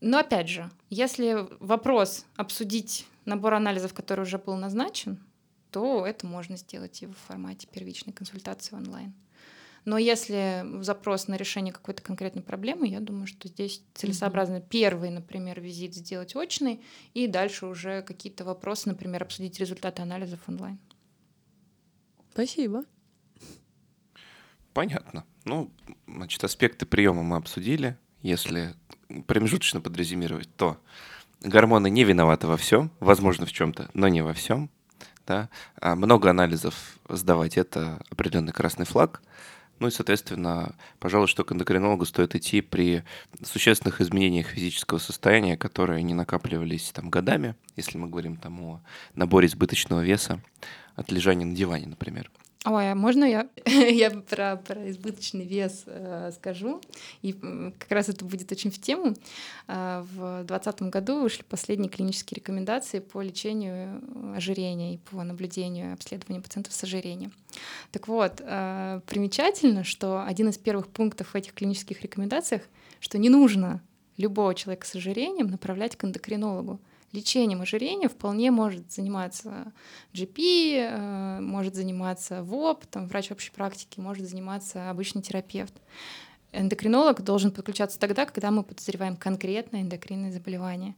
[0.00, 5.22] Но опять же, если вопрос обсудить набор анализов, который уже был назначен,
[5.70, 9.12] то это можно сделать и в формате первичной консультации онлайн.
[9.84, 14.68] Но если запрос на решение какой-то конкретной проблемы, я думаю, что здесь целесообразно mm-hmm.
[14.68, 16.82] первый, например, визит сделать очный,
[17.14, 20.78] и дальше уже какие-то вопросы, например, обсудить результаты анализов онлайн.
[22.32, 22.84] Спасибо.
[24.74, 25.24] Понятно.
[25.44, 25.70] Ну,
[26.06, 27.96] значит, аспекты приема мы обсудили.
[28.20, 28.74] Если
[29.26, 30.78] промежуточно подрезюмировать, то
[31.42, 34.70] гормоны не виноваты во всем, возможно, в чем-то, но не во всем.
[35.26, 35.48] Да?
[35.80, 39.22] А много анализов сдавать это определенный красный флаг.
[39.78, 43.04] Ну и, соответственно, пожалуй, что к эндокринологу стоит идти при
[43.44, 48.80] существенных изменениях физического состояния, которые не накапливались там годами, если мы говорим там о
[49.14, 50.40] наборе избыточного веса
[50.96, 52.30] от лежания на диване, например.
[52.64, 56.80] Ой, а можно я, я про, про избыточный вес э, скажу?
[57.22, 59.14] И как раз это будет очень в тему.
[59.68, 64.02] Э, в 2020 году вышли последние клинические рекомендации по лечению
[64.34, 67.32] ожирения и по наблюдению и обследованию пациентов с ожирением.
[67.92, 72.62] Так вот, э, примечательно, что один из первых пунктов в этих клинических рекомендациях,
[72.98, 73.80] что не нужно
[74.16, 76.80] любого человека с ожирением направлять к эндокринологу
[77.12, 79.72] лечением ожирения вполне может заниматься
[80.12, 85.74] GP, э, может заниматься ВОП, там, врач общей практики, может заниматься обычный терапевт.
[86.52, 90.94] Эндокринолог должен подключаться тогда, когда мы подозреваем конкретное эндокринное заболевание.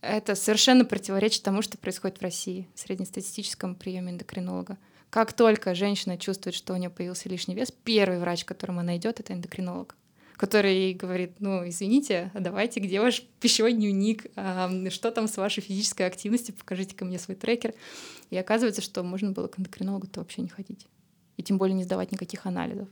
[0.00, 4.78] Это совершенно противоречит тому, что происходит в России в среднестатистическом приеме эндокринолога.
[5.10, 9.18] Как только женщина чувствует, что у нее появился лишний вес, первый врач, которому она идет,
[9.18, 9.96] это эндокринолог
[10.36, 14.26] который говорит, ну, извините, а давайте, где ваш пищевой дневник,
[14.90, 17.74] что там с вашей физической активностью, покажите ко мне свой трекер.
[18.30, 20.86] И оказывается, что можно было к эндокринологу-то вообще не ходить.
[21.36, 22.88] И тем более не сдавать никаких анализов.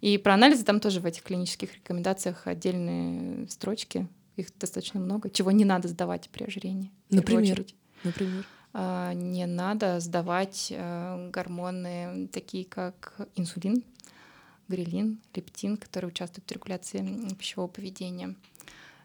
[0.00, 5.50] И про анализы там тоже в этих клинических рекомендациях отдельные строчки, их достаточно много, чего
[5.50, 6.90] не надо сдавать при ожирении.
[7.08, 7.64] Например?
[8.02, 8.44] Например?
[8.72, 13.84] А, не надо сдавать э, гормоны, такие как инсулин,
[14.68, 18.34] грелин, лептин, которые участвуют в регуляции пищевого поведения.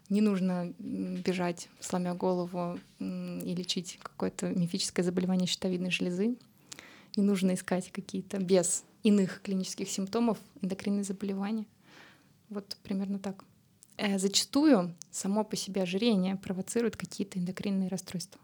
[0.08, 6.36] Не нужно бежать, сломя голову, и лечить какое-то мифическое заболевание щитовидной железы.
[7.16, 11.66] Не нужно искать какие-то без иных клинических симптомов эндокринные заболевания.
[12.48, 13.44] Вот примерно так.
[13.96, 18.40] Э, зачастую само по себе ожирение провоцирует какие-то эндокринные расстройства.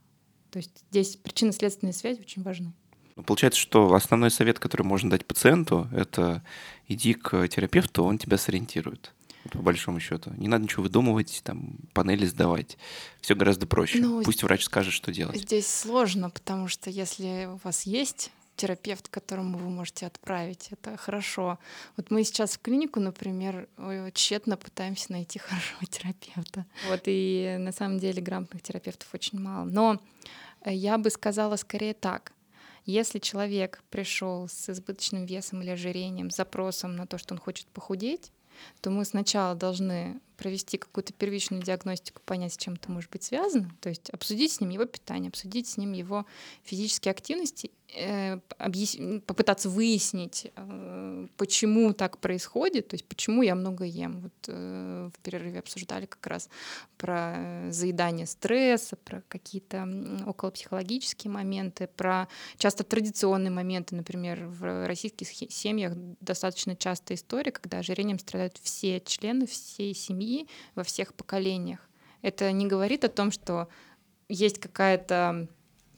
[0.51, 2.73] То есть здесь причинно-следственные связи очень важны.
[3.17, 6.43] Ну, получается, что основной совет, который можно дать пациенту, это
[6.87, 9.13] иди к терапевту, он тебя сориентирует.
[9.51, 10.33] по большому счету.
[10.37, 12.77] Не надо ничего выдумывать, там, панели сдавать.
[13.21, 14.01] Все гораздо проще.
[14.01, 15.41] Ну, Пусть врач скажет, что делать.
[15.41, 20.69] Здесь сложно, потому что если у вас есть терапевт, к которому вы можете отправить.
[20.71, 21.59] Это хорошо.
[21.97, 23.69] Вот мы сейчас в клинику, например,
[24.15, 26.67] тщетно пытаемся найти хорошего терапевта.
[26.89, 29.65] Вот и на самом деле грамотных терапевтов очень мало.
[29.65, 30.01] Но
[30.65, 32.33] я бы сказала скорее так.
[32.87, 38.31] Если человек пришел с избыточным весом или ожирением, запросом на то, что он хочет похудеть,
[38.81, 43.71] то мы сначала должны провести какую-то первичную диагностику, понять, с чем это может быть связано,
[43.81, 46.27] то есть обсудить с ним его питание, обсудить с ним его
[46.63, 47.71] физические активности
[49.27, 54.21] попытаться выяснить, э, почему так происходит, то есть почему я много ем.
[54.21, 56.49] Вот э, в перерыве обсуждали как раз
[56.99, 59.89] про заедание стресса, про какие-то
[60.27, 62.29] околопсихологические моменты, про
[62.59, 63.95] часто традиционные моменты.
[63.95, 70.83] Например, в российских семьях достаточно частая история, когда ожирением страдают все члены всей семьи во
[70.83, 71.81] всех поколениях.
[72.23, 73.69] Это не говорит о том, что
[74.29, 75.49] есть какая-то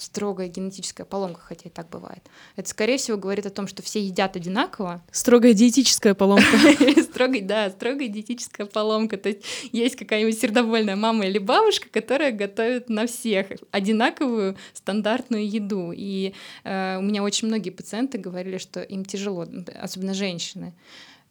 [0.00, 2.22] строгая генетическая поломка, хотя и так бывает.
[2.56, 5.02] Это, скорее всего, говорит о том, что все едят одинаково.
[5.12, 6.44] Строгая диетическая поломка.
[7.02, 9.16] Строгая, да, строгая диетическая поломка.
[9.16, 15.92] То есть есть какая-нибудь сердобольная мама или бабушка, которая готовит на всех одинаковую стандартную еду.
[15.94, 16.34] И
[16.64, 19.46] э, у меня очень многие пациенты говорили, что им тяжело,
[19.80, 20.74] особенно женщины.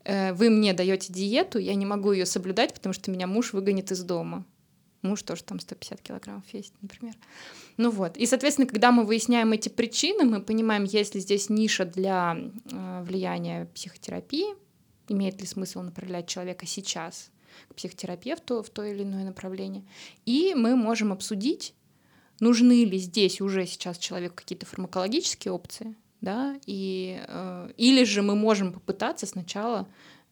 [0.04, 3.92] Э, вы мне даете диету, я не могу ее соблюдать, потому что меня муж выгонит
[3.92, 4.46] из дома
[5.08, 7.16] муж тоже там 150 килограммов весит, например.
[7.78, 8.18] Ну вот.
[8.18, 12.38] И, соответственно, когда мы выясняем эти причины, мы понимаем, есть ли здесь ниша для
[12.72, 14.56] э, влияния психотерапии,
[15.08, 17.32] имеет ли смысл направлять человека сейчас
[17.70, 19.84] к психотерапевту в то или иное направление.
[20.26, 21.74] И мы можем обсудить,
[22.40, 28.36] нужны ли здесь уже сейчас человеку какие-то фармакологические опции, да, и, э, или же мы
[28.36, 29.88] можем попытаться сначала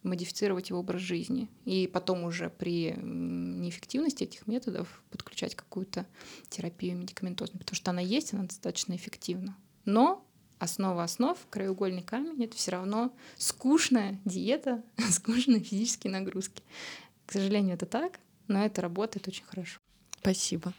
[0.06, 6.06] модифицировать его образ жизни, и потом уже при неэффективности этих методов подключать какую-то
[6.50, 9.58] терапию медикаментозную, потому что она есть, она достаточно эффективна.
[9.86, 10.26] Но
[10.60, 16.64] основа основ, краеугольный камень— это все равно скучная диета, скучные физические нагрузки.
[17.26, 19.80] К сожалению, это так, но это работает очень хорошо.
[20.20, 20.74] Спасибо.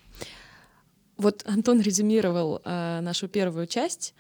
[1.17, 4.15] Вот Антон резюмировал э, нашу первую часть.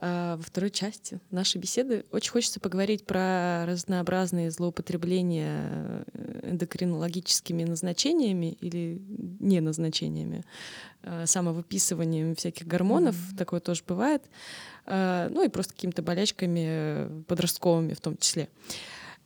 [0.00, 8.56] Э, во второй части нашей беседы очень хочется поговорить про разнообразные злоупотребления э, эндокринологическими назначениями
[8.60, 9.00] или
[9.40, 10.44] не назначениями,
[11.02, 13.36] э, самовыписыванием всяких гормонов, mm-hmm.
[13.36, 14.22] такое тоже бывает,
[14.86, 18.48] э, ну и просто какими-то болячками подростковыми в том числе.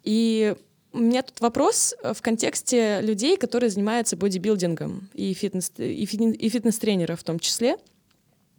[0.03, 0.55] И
[0.97, 7.21] у меня тут вопрос э, в контексте людей, которые занимаются бодибилдингом и, фитнес, и, фитнес-тренеров
[7.21, 7.77] в том числе.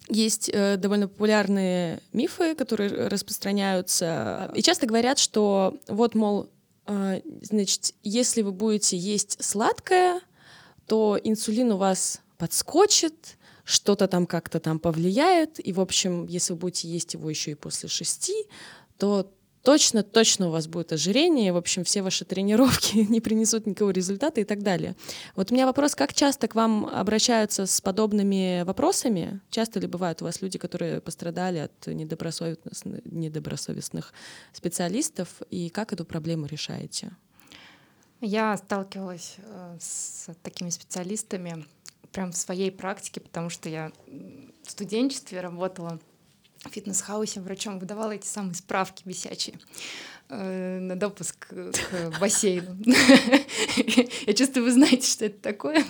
[0.09, 4.51] Есть э, довольно популярные мифы, которые распространяются.
[4.55, 6.49] И часто говорят, что вот, мол,
[6.85, 10.21] э, значит, если вы будете есть сладкое,
[10.85, 15.65] то инсулин у вас подскочит, что-то там как-то там повлияет.
[15.65, 18.45] И, в общем, если вы будете есть его еще и после шести,
[18.97, 19.29] то
[19.67, 24.45] точно-точно у вас будет ожирение, в общем, все ваши тренировки не принесут никакого результата и
[24.45, 24.95] так далее.
[25.35, 29.41] Вот у меня вопрос, как часто к вам обращаются с подобными вопросами?
[29.49, 34.13] Часто ли бывают у вас люди, которые пострадали от недобросовестных, недобросовестных
[34.53, 37.11] специалистов, и как эту проблему решаете?
[38.21, 41.65] Я сталкивалась э, с такими специалистами
[42.13, 43.91] прям в своей практике, потому что я
[44.63, 45.99] в студенчестве работала
[46.69, 49.59] фитнес-хаусе врачом выдавала эти самые справки висячие
[50.29, 52.77] э, на допуск к бассейну.
[54.27, 55.83] Я чувствую, вы знаете, что это такое.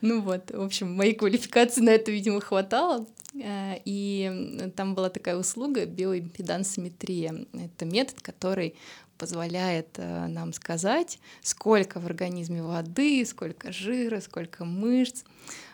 [0.00, 3.06] Ну вот, в общем, моей квалификации на это, видимо, хватало.
[3.34, 7.46] Э, и там была такая услуга биоимпедансометрия.
[7.52, 8.74] Это метод, который
[9.18, 15.24] позволяет э, нам сказать, сколько в организме воды, сколько жира, сколько мышц.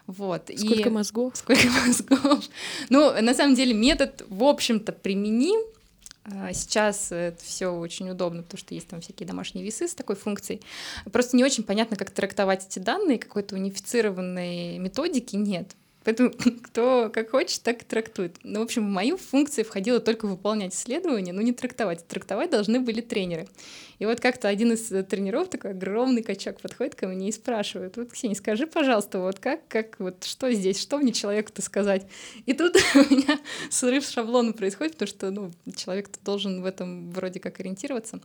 [0.07, 0.51] Вот.
[0.57, 0.93] Сколько и...
[0.93, 1.37] мозгов?
[1.37, 2.45] Сколько мозгов.
[2.91, 5.61] Ну, на самом деле, метод, в общем-то, применим.
[6.25, 10.17] А, сейчас это все очень удобно, потому что есть там всякие домашние весы с такой
[10.17, 10.63] функцией.
[11.13, 15.75] Просто не очень понятно, как трактовать эти данные, какой-то унифицированной методики нет.
[16.05, 16.31] Поэтому
[16.63, 18.37] кто как хочет, так и трактует.
[18.43, 22.07] Ну, в общем, в мою функцию входило только выполнять исследования, но не трактовать.
[22.07, 23.49] Трактовать должны были тренеры.
[23.99, 27.97] И вот как-то один из э, тренеров, такой огромный качок, подходит ко мне и спрашивает,
[27.97, 32.07] вот, Ксения, скажи, пожалуйста, вот как, как, вот что здесь, что мне человеку-то сказать?
[32.45, 33.39] И тут у меня
[33.71, 38.21] срыв шаблона происходит, потому что, ну, человек-то должен в этом вроде как ориентироваться.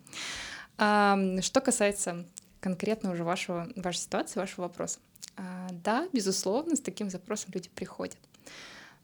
[0.78, 2.26] А, что касается
[2.60, 5.00] конкретно уже вашего, вашей ситуации, вашего вопроса.
[5.40, 8.18] А, да, безусловно, с таким запросом люди приходят.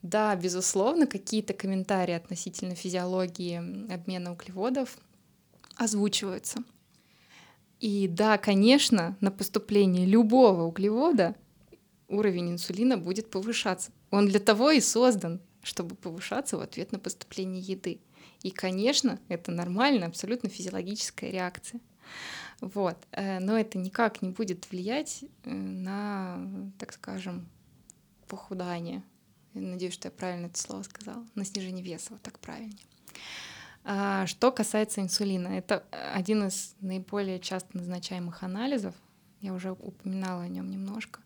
[0.01, 4.97] Да, безусловно, какие-то комментарии относительно физиологии обмена углеводов
[5.77, 6.63] озвучиваются.
[7.79, 11.35] И да, конечно, на поступление любого углевода
[12.09, 13.91] уровень инсулина будет повышаться.
[14.11, 18.01] Он для того и создан, чтобы повышаться в ответ на поступление еды.
[18.43, 21.79] И, конечно, это нормально, абсолютно физиологическая реакция.
[22.61, 22.97] Вот.
[23.11, 26.39] Э, но это никак не будет влиять э, на,
[26.79, 27.47] так скажем,
[28.27, 29.03] похудание.
[29.53, 31.25] Надеюсь, что я правильно это слово сказала.
[31.35, 32.85] На снижение веса, вот так правильнее.
[33.83, 38.95] А, что касается инсулина, это один из наиболее часто назначаемых анализов.
[39.41, 41.21] Я уже упоминала о нем немножко.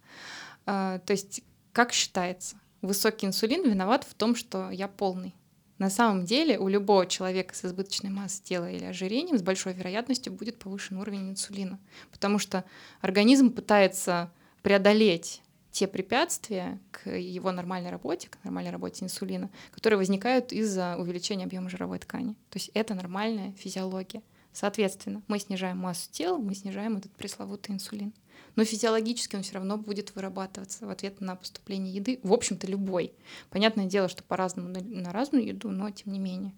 [0.65, 5.33] А, то есть, как считается, высокий инсулин виноват в том, что я полный.
[5.79, 10.33] На самом деле у любого человека с избыточной массой тела или ожирением с большой вероятностью
[10.33, 11.79] будет повышен уровень инсулина,
[12.11, 12.65] потому что
[12.99, 14.29] организм пытается
[14.61, 21.45] преодолеть те препятствия к его нормальной работе, к нормальной работе инсулина, которые возникают из-за увеличения
[21.45, 22.33] объема жировой ткани.
[22.49, 24.21] То есть это нормальная физиология.
[24.51, 28.13] Соответственно, мы снижаем массу тела, мы снижаем этот пресловутый инсулин
[28.55, 33.13] но физиологически он все равно будет вырабатываться в ответ на поступление еды, в общем-то, любой.
[33.49, 36.53] Понятное дело, что по-разному на, на разную еду, но тем не менее.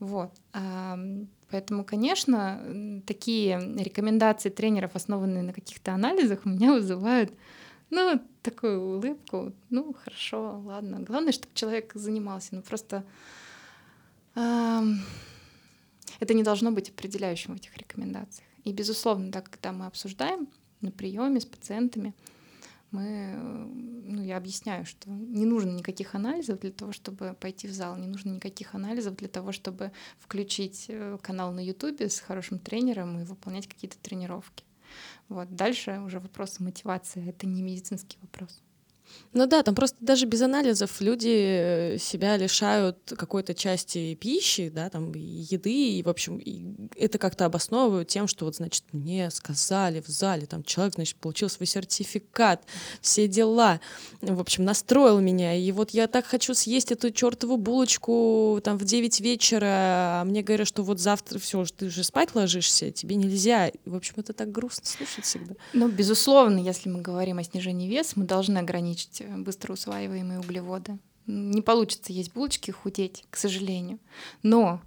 [0.00, 0.32] Вот.
[1.50, 7.32] Поэтому, конечно, такие рекомендации тренеров, основанные на каких-то анализах, у меня вызывают
[7.90, 9.52] ну, такую улыбку.
[9.70, 11.00] Ну, хорошо, ладно.
[11.00, 12.56] Главное, чтобы человек занимался.
[12.56, 13.04] Ну, просто
[14.34, 18.48] это не должно быть определяющим в этих рекомендациях.
[18.64, 20.48] И, безусловно, да, когда мы обсуждаем
[20.80, 22.14] на приеме с пациентами,
[22.94, 23.34] Мы,
[24.04, 28.06] ну, я объясняю, что не нужно никаких анализов для того, чтобы пойти в зал, не
[28.06, 33.24] нужно никаких анализов для того, чтобы включить э, канал на Ютубе с хорошим тренером и
[33.24, 34.64] выполнять какие-то тренировки.
[35.28, 35.56] Вот.
[35.56, 38.63] Дальше уже вопрос мотивации, это не медицинский вопрос.
[39.34, 44.88] Ну да, там просто даже без анализов люди э, себя лишают какой-то части пищи, да,
[44.90, 46.64] там еды, и, в общем, и
[46.96, 51.48] это как-то обосновывают тем, что вот, значит, мне сказали в зале, там человек, значит, получил
[51.48, 52.64] свой сертификат,
[53.00, 53.80] все дела,
[54.20, 58.84] в общем, настроил меня, и вот я так хочу съесть эту чертову булочку там в
[58.84, 63.72] 9 вечера, а мне говорят, что вот завтра все, ты же спать ложишься, тебе нельзя.
[63.84, 65.54] В общем, это так грустно слушать всегда.
[65.72, 70.40] Ну, безусловно, если мы говорим о снижении веса, мы должны ограничить ограничить э, быстро усваиваемые
[70.40, 70.98] углеводы.
[71.26, 73.98] Не получится есть булочки и худеть, к сожалению.
[74.42, 74.80] Но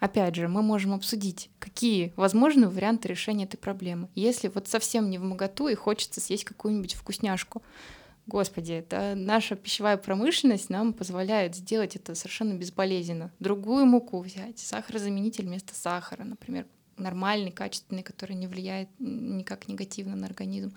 [0.00, 4.08] Опять же, мы можем обсудить, какие возможны варианты решения этой проблемы.
[4.14, 7.62] Если вот совсем не в моготу и хочется съесть какую-нибудь вкусняшку,
[8.28, 13.32] Господи, это наша пищевая промышленность нам позволяет сделать это совершенно безболезненно.
[13.40, 16.66] Другую муку взять, сахарозаменитель вместо сахара, например,
[16.98, 20.74] нормальный, качественный, который не влияет никак негативно на организм.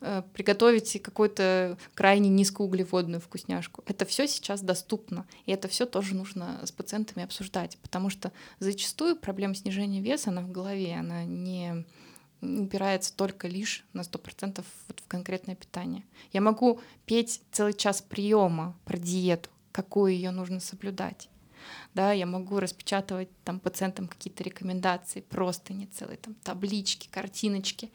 [0.00, 3.82] Э, приготовить какую-то крайне низкоуглеводную вкусняшку.
[3.86, 9.16] Это все сейчас доступно, и это все тоже нужно с пациентами обсуждать, потому что зачастую
[9.16, 11.84] проблема снижения веса, она в голове, она не
[12.40, 16.04] упирается только лишь на 100% вот в конкретное питание.
[16.32, 21.28] Я могу петь целый час приема про диету, какую ее нужно соблюдать
[21.94, 27.90] да, я могу распечатывать там пациентам какие-то рекомендации, просто не целые там таблички, картиночки.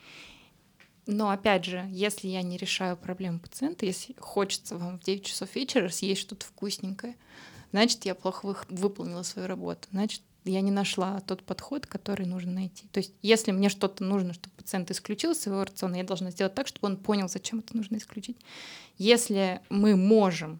[1.05, 5.53] Но опять же, если я не решаю проблему пациента, если хочется вам в 9 часов
[5.55, 7.15] вечера съесть что-то вкусненькое,
[7.71, 12.87] значит, я плохо выполнила свою работу, значит, я не нашла тот подход, который нужно найти.
[12.87, 16.67] То есть, если мне что-то нужно, чтобы пациент исключил своего рациона, я должна сделать так,
[16.67, 18.37] чтобы он понял, зачем это нужно исключить.
[18.97, 20.59] Если мы можем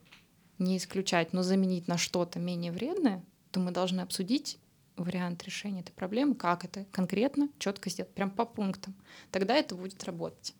[0.60, 4.58] не исключать, но заменить на что-то менее вредное, то мы должны обсудить
[4.96, 8.96] вариант решения этой проблемы, как это конкретно, четко сделать, прям по пунктам.
[9.32, 10.54] Тогда это будет работать.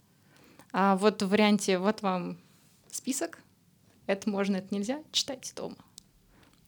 [0.72, 2.40] А вот в варианте «вот вам
[2.92, 3.40] список»,
[4.08, 5.78] это можно, это нельзя, читайте дома.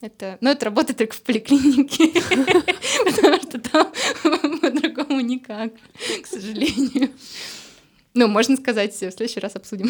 [0.01, 2.11] Это, ну, это работает только в поликлинике,
[3.05, 3.91] потому что там
[4.61, 5.73] по-другому никак,
[6.21, 7.11] к сожалению.
[8.13, 9.89] Ну, можно сказать, в следующий раз обсудим.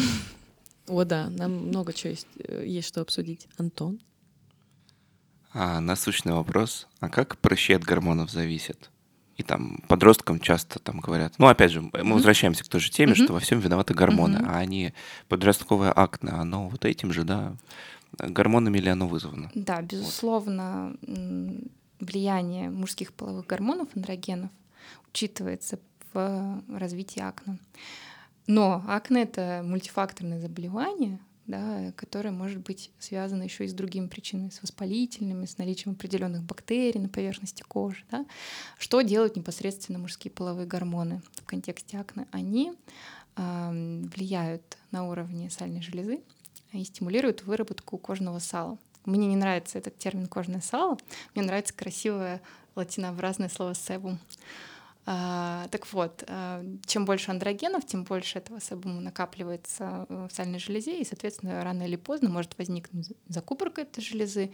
[0.88, 3.48] О, да, нам много чего есть, э, есть что обсудить.
[3.56, 4.00] Антон?
[5.52, 6.86] А, насущный вопрос.
[7.00, 8.90] А как прыщи от гормонов зависят?
[9.36, 11.34] И там подросткам часто там говорят.
[11.38, 12.12] Ну, опять же, мы mm-hmm.
[12.12, 13.24] возвращаемся к той же теме, mm-hmm.
[13.24, 14.48] что во всем виноваты гормоны, mm-hmm.
[14.48, 14.94] а они
[15.28, 17.54] подростковое акне, оно вот этим же, да,
[18.18, 19.50] гормонами ли оно вызвано?
[19.54, 21.58] Да, безусловно, вот.
[22.00, 24.50] влияние мужских половых гормонов, андрогенов,
[25.10, 25.78] учитывается
[26.12, 27.58] в развитии акне.
[28.46, 34.50] Но акне это мультифакторное заболевание, да, которое может быть связано еще и с другими причинами,
[34.50, 38.04] с воспалительными, с наличием определенных бактерий на поверхности кожи.
[38.10, 38.26] Да.
[38.78, 42.26] Что делают непосредственно мужские половые гормоны в контексте акне?
[42.32, 42.72] Они
[43.36, 46.20] э, влияют на уровне сальной железы
[46.72, 48.78] и стимулируют выработку кожного сала.
[49.04, 50.98] Мне не нравится этот термин кожное сало,
[51.34, 52.42] мне нравится красивое
[52.74, 54.18] латинообразное слово себум.
[55.08, 61.00] А, так вот, а, чем больше андрогенов, тем больше этого себума накапливается в сальной железе,
[61.00, 64.50] и, соответственно, рано или поздно может возникнуть закупорка этой железы,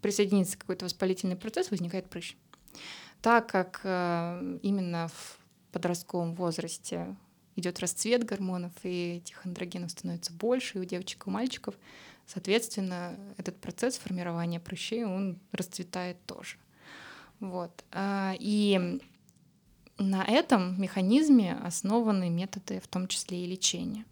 [0.00, 2.36] присоединиться какой-то воспалительный процесс, возникает прыщ.
[3.20, 5.38] Так как а, именно в
[5.72, 7.14] подростковом возрасте
[7.56, 11.74] идет расцвет гормонов, и этих андрогенов становится больше и у девочек, и у мальчиков,
[12.26, 16.56] соответственно, этот процесс формирования прыщей, он расцветает тоже.
[17.40, 17.84] Вот.
[18.38, 19.00] И
[20.10, 24.04] на этом механизме основаны методы, в том числе и лечения.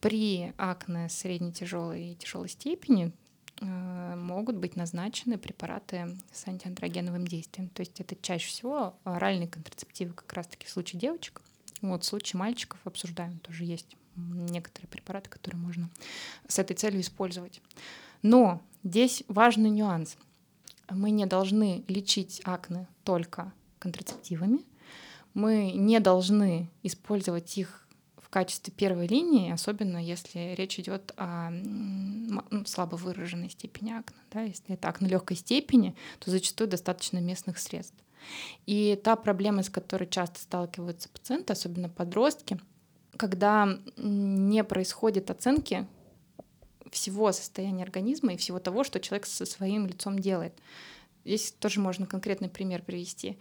[0.00, 3.12] При акне средней тяжелой и тяжелой степени
[3.60, 7.68] э, могут быть назначены препараты с антиандрогеновым действием.
[7.70, 11.42] То есть это чаще всего оральные контрацептивы как раз-таки в случае девочек.
[11.80, 15.90] Вот в случае мальчиков обсуждаем, тоже есть некоторые препараты, которые можно
[16.46, 17.60] с этой целью использовать.
[18.22, 20.16] Но здесь важный нюанс.
[20.90, 24.60] Мы не должны лечить акне только контрацептивами,
[25.38, 27.86] мы не должны использовать их
[28.16, 34.18] в качестве первой линии, особенно если речь идет о ну, слабо выраженной степени акне.
[34.32, 34.42] Да?
[34.42, 37.96] Если это акне легкой степени, то зачастую достаточно местных средств.
[38.66, 42.58] И та проблема, с которой часто сталкиваются пациенты, особенно подростки,
[43.16, 45.86] когда не происходит оценки
[46.90, 50.58] всего состояния организма и всего того, что человек со своим лицом делает.
[51.24, 53.38] Здесь тоже можно конкретный пример привести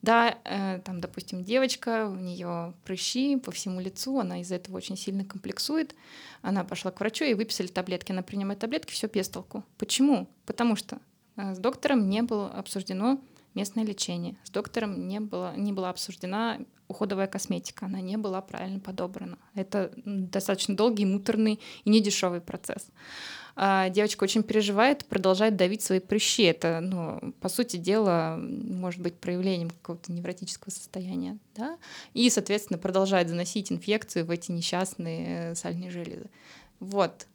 [0.00, 4.96] Да, э, там, допустим, девочка, у нее прыщи по всему лицу, она из-за этого очень
[4.96, 5.94] сильно комплексует.
[6.40, 8.12] Она пошла к врачу и выписали таблетки.
[8.12, 9.64] Она принимает таблетки, все без толку.
[9.76, 10.28] Почему?
[10.46, 11.00] Потому что
[11.36, 13.20] э, с доктором не было обсуждено
[13.54, 14.36] местное лечение.
[14.44, 19.38] С доктором не, было, не была обсуждена уходовая косметика, она не была правильно подобрана.
[19.54, 22.88] Это достаточно долгий, муторный и недешевый процесс.
[23.60, 26.44] А девочка очень переживает, продолжает давить свои прыщи.
[26.44, 31.38] Это, ну, по сути дела, может быть проявлением какого-то невротического состояния.
[31.56, 31.76] Да?
[32.14, 36.30] И, соответственно, продолжает заносить инфекцию в эти несчастные э, сальные железы.
[36.78, 37.26] Вот.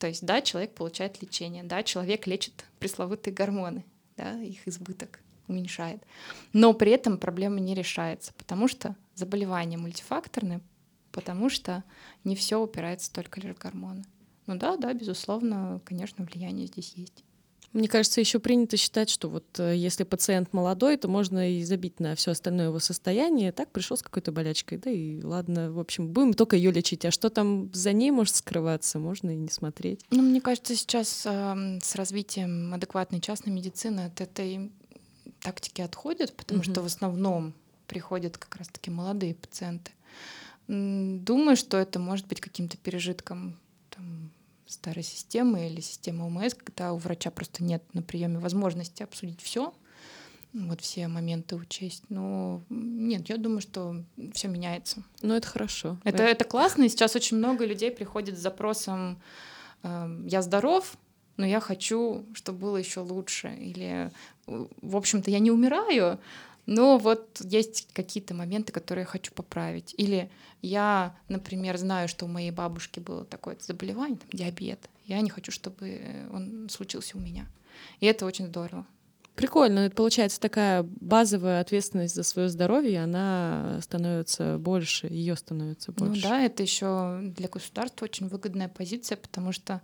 [0.00, 3.84] То есть, да, человек получает лечение, да, человек лечит пресловутые гормоны,
[4.16, 6.02] да, их избыток уменьшает.
[6.52, 10.60] Но при этом проблема не решается, потому что заболевание мультифакторное,
[11.12, 11.84] потому что
[12.24, 14.04] не все упирается только лишь в гормоны.
[14.48, 17.22] Ну да, да, безусловно, конечно, влияние здесь есть.
[17.74, 22.00] Мне кажется, еще принято считать, что вот э, если пациент молодой, то можно и забить
[22.00, 23.52] на все остальное его состояние.
[23.52, 27.04] Так пришел с какой-то болячкой, да и ладно, в общем, будем только ее лечить.
[27.04, 30.00] А что там за ней может скрываться, можно и не смотреть.
[30.10, 34.72] Ну, мне кажется, сейчас э, с развитием адекватной частной медицины от этой
[35.40, 36.70] тактики отходят, потому угу.
[36.70, 37.52] что в основном
[37.86, 39.92] приходят как раз-таки молодые пациенты.
[40.68, 43.58] Думаю, что это может быть каким-то пережитком
[44.68, 49.72] старой системы или системы ОМС, когда у врача просто нет на приеме возможности обсудить все,
[50.52, 52.04] вот все моменты учесть.
[52.08, 53.96] Но нет, я думаю, что
[54.32, 55.02] все меняется.
[55.22, 55.98] Ну, это хорошо.
[56.04, 59.20] Это, это классно, и сейчас очень много людей приходит с запросом
[59.82, 60.96] э, «я здоров»,
[61.36, 63.54] но я хочу, чтобы было еще лучше.
[63.54, 64.10] Или,
[64.46, 66.18] в общем-то, я не умираю,
[66.68, 69.94] но вот есть какие-то моменты, которые я хочу поправить.
[69.96, 74.78] Или я, например, знаю, что у моей бабушки было такое заболевание, там, диабет.
[75.06, 77.46] Я не хочу, чтобы он случился у меня.
[78.00, 78.84] И это очень здорово.
[79.34, 79.78] Прикольно.
[79.78, 86.22] Это получается такая базовая ответственность за свое здоровье, она становится больше, ее становится ну больше.
[86.22, 89.80] Ну да, это еще для государства очень выгодная позиция, потому что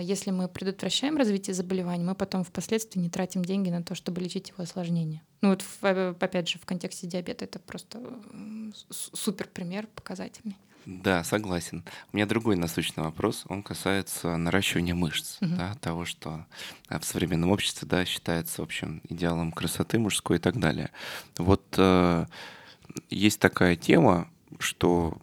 [0.00, 4.48] если мы предотвращаем развитие заболеваний, мы потом впоследствии не тратим деньги на то, чтобы лечить
[4.48, 5.22] его осложнения.
[5.42, 8.00] Ну вот э, опять же в контексте диабета это просто
[8.90, 10.56] супер пример показательный.
[10.86, 11.82] Да, согласен.
[12.12, 13.44] У меня другой насущный вопрос.
[13.48, 15.54] Он касается наращивания мышц, угу.
[15.56, 16.46] да, того, что
[16.88, 20.90] э, в современном обществе да, считается, в общем, идеалом красоты мужской и так далее.
[21.38, 22.26] Вот э,
[23.10, 25.18] есть такая тема, что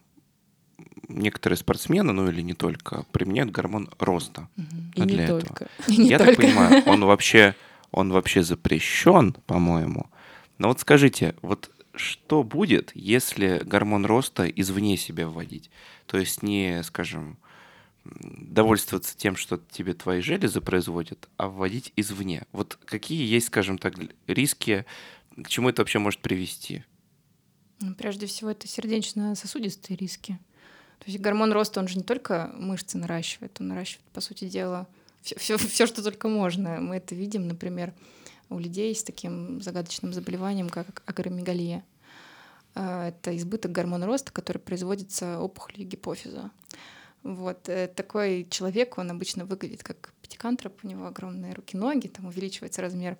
[1.17, 4.47] некоторые спортсмены, ну или не только, применяют гормон роста.
[4.95, 5.41] И для не этого.
[5.41, 5.69] только.
[5.87, 6.33] И Я только.
[6.33, 7.55] так понимаю, он вообще,
[7.91, 10.09] он вообще запрещен, по-моему.
[10.57, 15.69] Но вот скажите, вот что будет, если гормон роста извне себя вводить?
[16.05, 17.37] То есть не, скажем,
[18.03, 22.45] довольствоваться тем, что тебе твои железы производят, а вводить извне.
[22.51, 23.95] Вот какие есть, скажем так,
[24.27, 24.85] риски,
[25.35, 26.83] к чему это вообще может привести?
[27.79, 30.39] Ну, прежде всего, это сердечно-сосудистые риски.
[31.01, 34.87] То есть гормон роста, он же не только мышцы наращивает, он наращивает, по сути дела,
[35.23, 36.79] все, все, все, что только можно.
[36.79, 37.91] Мы это видим, например,
[38.51, 41.83] у людей с таким загадочным заболеванием, как агромегалия.
[42.75, 46.51] А, это избыток гормона роста, который производится опухолью гипофиза.
[47.23, 47.67] Вот.
[47.67, 53.17] Э, такой человек, он обычно выглядит как пятикантроп, у него огромные руки-ноги, там увеличивается размер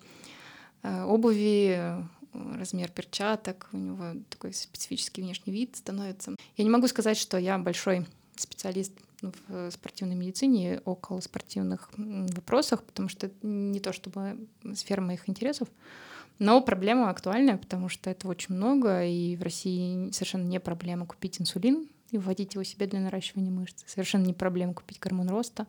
[0.83, 1.95] э, обуви,
[2.33, 6.35] размер перчаток, у него такой специфический внешний вид становится.
[6.57, 8.05] Я не могу сказать, что я большой
[8.35, 15.29] специалист в спортивной медицине, около спортивных вопросах, потому что это не то чтобы сфера моих
[15.29, 15.67] интересов,
[16.39, 21.39] но проблема актуальная, потому что это очень много, и в России совершенно не проблема купить
[21.39, 23.83] инсулин и вводить его себе для наращивания мышц.
[23.85, 25.67] Совершенно не проблема купить гормон роста.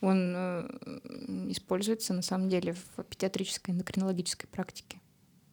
[0.00, 5.00] Он э, используется на самом деле в педиатрической эндокринологической практике.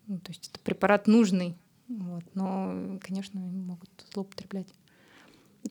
[0.09, 1.55] Ну, то есть это препарат нужный,
[1.87, 4.67] вот, но, конечно, могут злоупотреблять.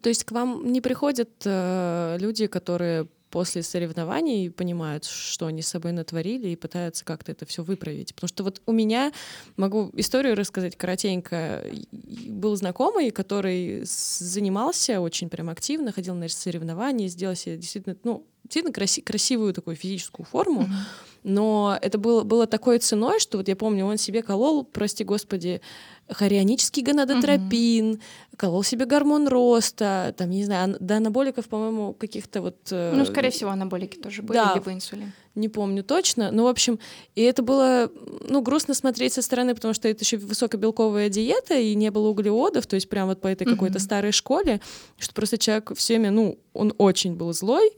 [0.01, 5.69] То есть к вам не приходят э, люди, которые после соревнований понимают, что они с
[5.69, 8.15] собой натворили и пытаются как-то это все выправить.
[8.15, 9.13] Потому что вот у меня,
[9.57, 17.35] могу историю рассказать коротенько, был знакомый, который занимался очень прям активно, ходил на соревнования, сделал
[17.35, 22.79] себе действительно, ну, действительно краси красивую такую физическую форму, mm-hmm но это было, было такой
[22.79, 25.61] ценой, что вот я помню, он себе колол, прости господи,
[26.09, 28.01] хорионический гонадотропин, угу.
[28.37, 32.57] колол себе гормон роста, там, не знаю, до анаболиков, по-моему, каких-то вот...
[32.71, 35.13] Э, ну, скорее всего, анаболики тоже были, да, либо инсулин.
[35.35, 36.79] Не помню точно, но, в общем,
[37.15, 37.91] и это было,
[38.27, 42.67] ну, грустно смотреть со стороны, потому что это еще высокобелковая диета, и не было углеводов,
[42.67, 43.53] то есть прям вот по этой угу.
[43.53, 44.61] какой-то старой школе,
[44.99, 47.71] что просто человек все время, ну, он очень был злой,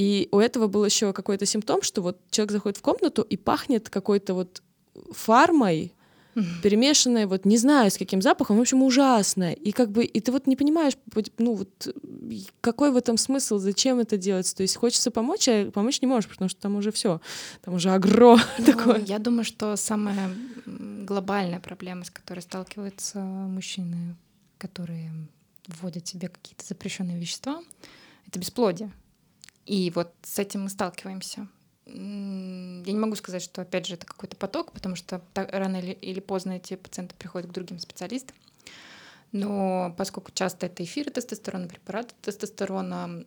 [0.00, 3.90] и у этого был еще какой-то симптом, что вот человек заходит в комнату и пахнет
[3.90, 4.62] какой-то вот
[5.10, 5.92] фармой,
[6.62, 9.52] перемешанное, вот не знаю с каким запахом, в общем, ужасное.
[9.52, 10.94] И как бы, и ты вот не понимаешь,
[11.36, 11.94] ну вот
[12.62, 14.54] какой в этом смысл, зачем это делать?
[14.56, 17.20] То есть хочется помочь, а помочь не можешь, потому что там уже все,
[17.60, 19.00] там уже агро ну, такое.
[19.00, 20.34] Я думаю, что самая
[20.64, 24.16] глобальная проблема, с которой сталкиваются мужчины,
[24.56, 25.10] которые
[25.66, 27.60] вводят себе какие-то запрещенные вещества,
[28.26, 28.90] это бесплодие.
[29.66, 31.48] И вот с этим мы сталкиваемся.
[31.86, 36.52] Я не могу сказать, что, опять же, это какой-то поток, потому что рано или поздно
[36.52, 38.36] эти пациенты приходят к другим специалистам.
[39.32, 43.24] Но поскольку часто это эфиры тестостерона, препараты тестостерона,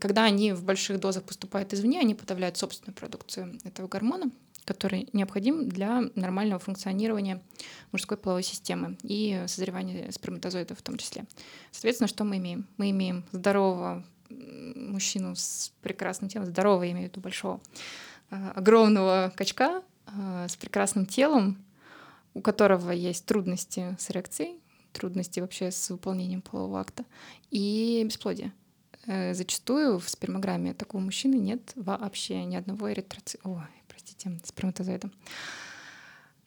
[0.00, 4.30] когда они в больших дозах поступают извне, они подавляют собственную продукцию этого гормона,
[4.64, 7.42] который необходим для нормального функционирования
[7.90, 11.24] мужской половой системы и созревания сперматозоидов в том числе.
[11.72, 12.68] Соответственно, что мы имеем?
[12.76, 14.04] Мы имеем здорового
[14.74, 17.60] мужчину с прекрасным телом, здорового, я имею в виду большого,
[18.30, 21.62] а, огромного качка а, с прекрасным телом,
[22.34, 24.60] у которого есть трудности с эрекцией,
[24.92, 27.04] трудности вообще с выполнением полового акта
[27.50, 28.52] и бесплодие.
[29.06, 33.40] Э, зачастую в спермограмме такого мужчины нет вообще ни одного эритроцита.
[33.48, 35.10] Ой, простите, сперматозоида.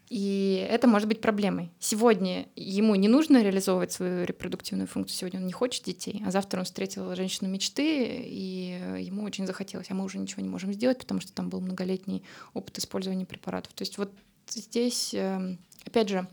[0.10, 1.72] И это может быть проблемой.
[1.80, 6.60] Сегодня ему не нужно реализовывать свою репродуктивную функцию, сегодня он не хочет детей, а завтра
[6.60, 11.00] он встретил женщину мечты, и ему очень захотелось, а мы уже ничего не можем сделать,
[11.00, 13.74] потому что там был многолетний опыт использования препаратов.
[13.74, 14.12] То есть вот
[14.48, 16.28] здесь, эм, опять же,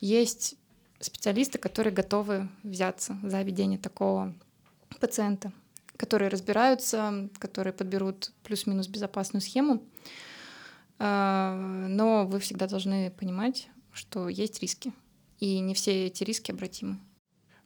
[0.00, 0.56] есть
[1.00, 4.34] специалисты, которые готовы взяться за ведение такого
[5.00, 5.52] пациента,
[5.96, 9.82] которые разбираются, которые подберут плюс-минус безопасную схему.
[10.98, 11.54] А,
[11.88, 14.92] но вы всегда должны понимать, что есть риски.
[15.40, 16.98] И не все эти риски обратимы.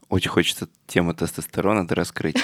[0.08, 2.36] Очень хочется тему тестостерона раскрыть.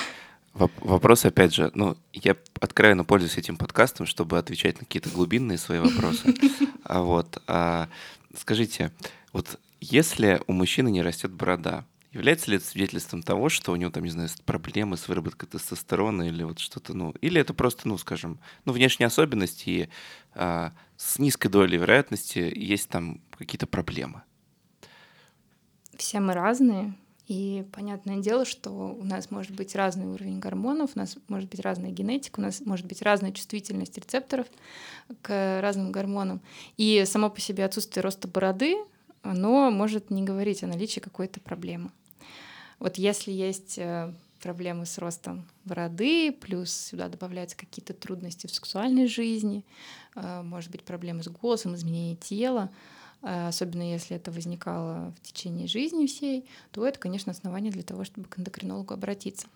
[0.52, 5.80] Вопрос, опять же, ну, я откровенно пользуюсь этим подкастом, чтобы отвечать на какие-то глубинные свои
[5.80, 6.34] вопросы.
[6.86, 7.88] А вот, а,
[8.36, 8.92] скажите,
[9.32, 13.90] вот если у мужчины не растет борода, является ли это свидетельством того, что у него
[13.90, 17.98] там, не знаю, проблемы с выработкой тестостерона или вот что-то, ну, или это просто, ну,
[17.98, 19.88] скажем, ну, внешние особенности и
[20.34, 24.22] а, с низкой долей вероятности есть там какие-то проблемы?
[25.96, 26.94] Все мы разные,
[27.26, 31.60] и понятное дело, что у нас может быть разный уровень гормонов, у нас может быть
[31.60, 34.46] разная генетика, у нас может быть разная чувствительность рецепторов
[35.22, 36.40] к разным гормонам.
[36.76, 38.76] И само по себе отсутствие роста бороды
[39.22, 41.90] оно может не говорить о наличии какой-то проблемы.
[42.78, 44.12] Вот если есть э,
[44.42, 49.64] проблемы с ростом бороды, плюс сюда добавляются какие-то трудности в сексуальной жизни,
[50.16, 52.70] э, может быть, проблемы с голосом, изменение тела,
[53.22, 58.04] э, особенно если это возникало в течение жизни всей, то это, конечно, основание для того,
[58.04, 59.46] чтобы к эндокринологу обратиться.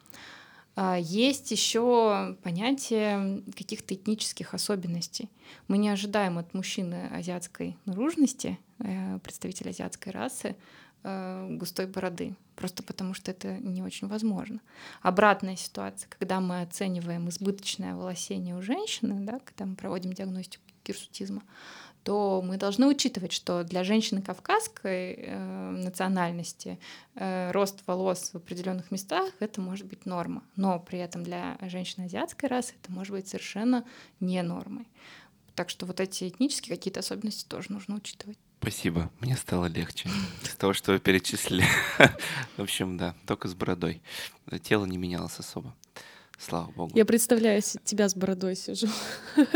[0.80, 5.28] А, есть еще понятие каких-то этнических особенностей.
[5.66, 8.60] Мы не ожидаем от мужчины азиатской наружности,
[9.24, 10.54] представителя азиатской расы,
[11.02, 14.60] густой бороды, просто потому что это не очень возможно.
[15.00, 21.42] Обратная ситуация, когда мы оцениваем избыточное волосение у женщины, да, когда мы проводим диагностику гирсутизма,
[22.04, 26.78] то мы должны учитывать, что для женщины кавказской э, национальности
[27.14, 32.04] э, рост волос в определенных местах это может быть норма, но при этом для женщины
[32.04, 33.84] азиатской расы это может быть совершенно
[34.20, 34.88] не нормой.
[35.54, 38.38] Так что вот эти этнические какие-то особенности тоже нужно учитывать.
[38.60, 40.08] Спасибо, мне стало легче
[40.42, 41.64] из того, что вы перечислили.
[42.56, 44.02] В общем, да, только с бородой.
[44.62, 45.74] Тело не менялось особо.
[46.38, 46.92] Слава богу.
[46.96, 48.88] Я представляю, тебя с бородой сижу.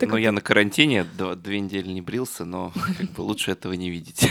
[0.00, 4.30] Ну, я на карантине две недели не брился, но как бы лучше этого не видеть.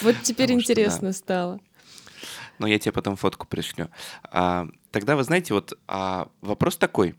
[0.00, 1.58] Вот теперь интересно стало.
[2.58, 3.88] Но я тебе потом фотку пришлю.
[4.24, 7.16] А, тогда вы знаете, вот а, вопрос такой.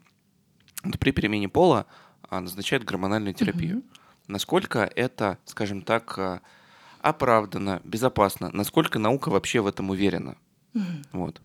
[0.84, 1.88] Вот при перемене пола
[2.30, 3.80] а, назначают гормональную терапию.
[3.80, 3.86] Угу.
[4.30, 6.42] Насколько это, скажем так, а,
[7.02, 8.50] оправдано, безопасно?
[8.54, 10.38] Насколько наука вообще в этом уверена?
[10.76, 10.84] Угу.
[11.14, 11.42] Вот.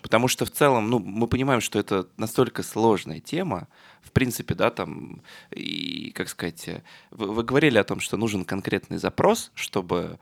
[0.00, 3.68] Потому что в целом, ну, мы понимаем, что это настолько сложная тема,
[4.00, 6.68] в принципе, да, там, и, как сказать,
[7.10, 10.18] вы, вы говорили о том, что нужен конкретный запрос, чтобы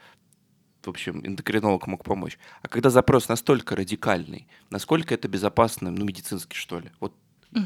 [0.82, 2.38] в общем, эндокринолог мог помочь.
[2.62, 6.90] А когда запрос настолько радикальный, насколько это безопасно, ну, медицински, что ли?
[7.00, 7.14] Вот
[7.52, 7.64] угу.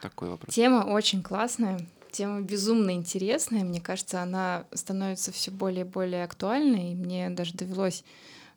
[0.00, 0.54] такой вопрос.
[0.54, 1.84] Тема очень классная,
[2.14, 3.64] тема безумно интересная.
[3.64, 6.92] Мне кажется, она становится все более и более актуальной.
[6.92, 8.04] И мне даже довелось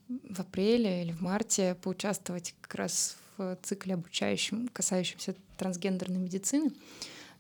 [0.07, 6.71] в апреле или в марте поучаствовать как раз в цикле обучающем, касающемся трансгендерной медицины.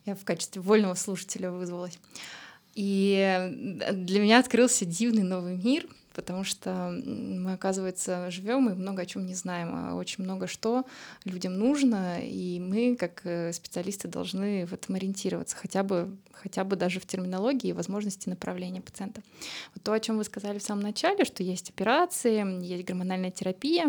[0.05, 1.99] Я в качестве вольного слушателя вызвалась.
[2.73, 3.51] И
[3.93, 5.87] для меня открылся дивный новый мир,
[6.17, 10.83] потому что мы, оказывается, живем и много о чем не знаем, а очень много что
[11.25, 16.75] людям нужно, и мы, как э, специалисты, должны в этом ориентироваться, хотя бы, хотя бы
[16.75, 19.21] даже в терминологии и возможности направления пациента.
[19.75, 23.85] Вот то, о чем вы сказали в самом начале, что есть операции, есть гормональная терапия.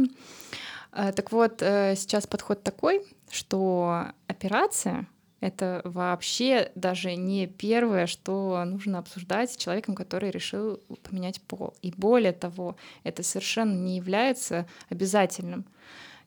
[0.93, 5.07] Э, так вот, э, сейчас подход такой, что операция—
[5.41, 11.74] это вообще даже не первое, что нужно обсуждать с человеком, который решил поменять пол.
[11.80, 15.64] И более того, это совершенно не является обязательным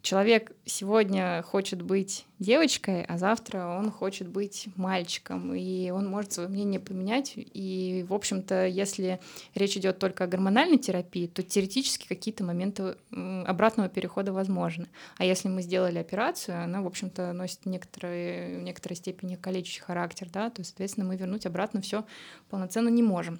[0.01, 6.49] человек сегодня хочет быть девочкой, а завтра он хочет быть мальчиком, и он может свое
[6.49, 7.33] мнение поменять.
[7.35, 9.19] И, в общем-то, если
[9.53, 14.87] речь идет только о гормональной терапии, то теоретически какие-то моменты обратного перехода возможны.
[15.17, 20.27] А если мы сделали операцию, она, в общем-то, носит некоторые, в некоторой степени калечащий характер,
[20.33, 22.05] да, то, соответственно, мы вернуть обратно все
[22.49, 23.39] полноценно не можем.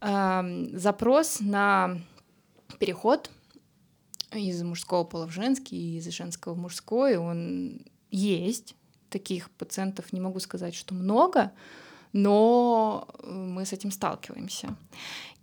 [0.00, 1.98] Запрос на
[2.78, 3.30] переход
[4.32, 8.74] из мужского пола в женский, из женского в мужской, он есть.
[9.10, 11.52] Таких пациентов не могу сказать, что много,
[12.12, 14.76] но мы с этим сталкиваемся.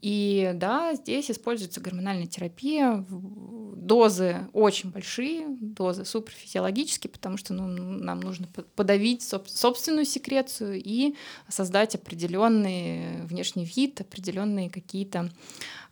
[0.02, 8.20] И да, здесь используется гормональная терапия, дозы очень большие, дозы суперфизиологические, потому что ну, нам
[8.20, 11.16] нужно подавить собственную секрецию и
[11.48, 15.32] создать определенный внешний вид, определенные какие-то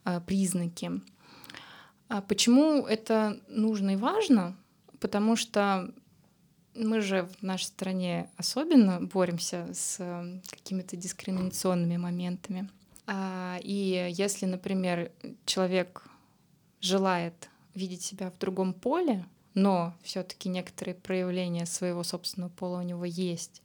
[0.04, 0.92] а, признаки.
[2.12, 4.58] А почему это нужно и важно?
[5.00, 5.94] Потому что
[6.76, 12.70] мы же в нашей стране особенно боремся с э, какими-то дискриминационными моментами.
[13.08, 15.14] А, и если, например,
[15.46, 16.04] человек
[16.82, 23.06] желает видеть себя в другом поле, но все-таки некоторые проявления своего собственного пола у него
[23.06, 23.62] есть,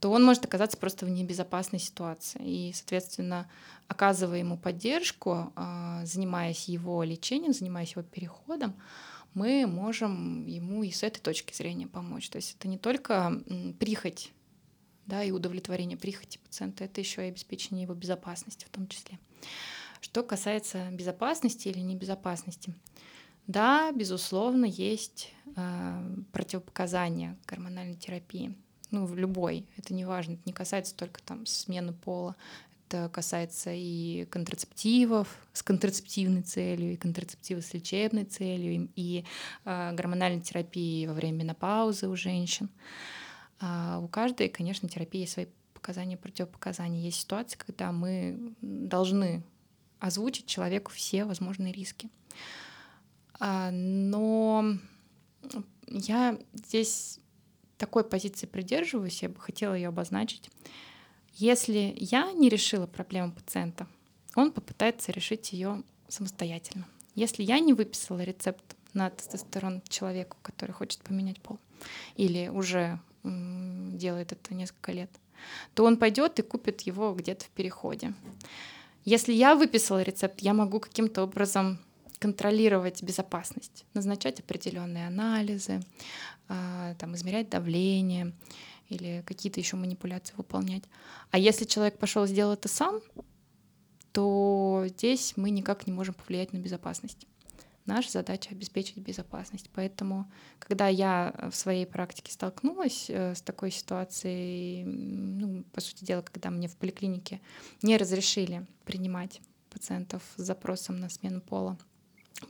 [0.00, 2.40] то он может оказаться просто в небезопасной ситуации.
[2.42, 3.50] И, соответственно,
[3.86, 8.74] оказывая ему поддержку, а, занимаясь его лечением, занимаясь его переходом,
[9.34, 12.30] мы можем ему и с этой точки зрения помочь.
[12.30, 13.42] То есть это не только
[13.78, 14.32] прихоть
[15.06, 19.18] да, и удовлетворение прихоти пациента, это еще и обеспечение его безопасности в том числе.
[20.00, 22.74] Что касается безопасности или небезопасности,
[23.46, 28.56] да, безусловно, есть э, противопоказания гормональной терапии
[28.90, 32.36] ну, в любой, это не важно, это не касается только там смены пола,
[32.88, 39.24] это касается и контрацептивов с контрацептивной целью, и контрацептивы с лечебной целью, и
[39.64, 42.68] э, гормональной терапии во время менопаузы у женщин.
[43.60, 47.00] А у каждой, конечно, терапии есть свои показания, противопоказания.
[47.00, 49.42] Есть ситуации, когда мы должны
[49.98, 52.08] озвучить человеку все возможные риски.
[53.38, 54.76] А, но
[55.86, 57.20] я здесь
[57.80, 60.50] такой позиции придерживаюсь, я бы хотела ее обозначить.
[61.34, 63.88] Если я не решила проблему пациента,
[64.36, 66.86] он попытается решить ее самостоятельно.
[67.14, 71.58] Если я не выписала рецепт на тестостерон человеку, который хочет поменять пол,
[72.16, 75.10] или уже делает это несколько лет,
[75.74, 78.12] то он пойдет и купит его где-то в переходе.
[79.06, 81.78] Если я выписала рецепт, я могу каким-то образом
[82.18, 85.80] контролировать безопасность, назначать определенные анализы,
[86.98, 88.32] там, измерять давление
[88.88, 90.82] или какие-то еще манипуляции выполнять.
[91.30, 93.00] А если человек пошел сделал это сам,
[94.12, 97.26] то здесь мы никак не можем повлиять на безопасность.
[97.86, 99.70] Наша задача обеспечить безопасность.
[99.74, 106.22] Поэтому, когда я в своей практике столкнулась э, с такой ситуацией, ну, по сути дела,
[106.22, 107.40] когда мне в поликлинике
[107.82, 109.40] не разрешили принимать
[109.70, 111.78] пациентов с запросом на смену пола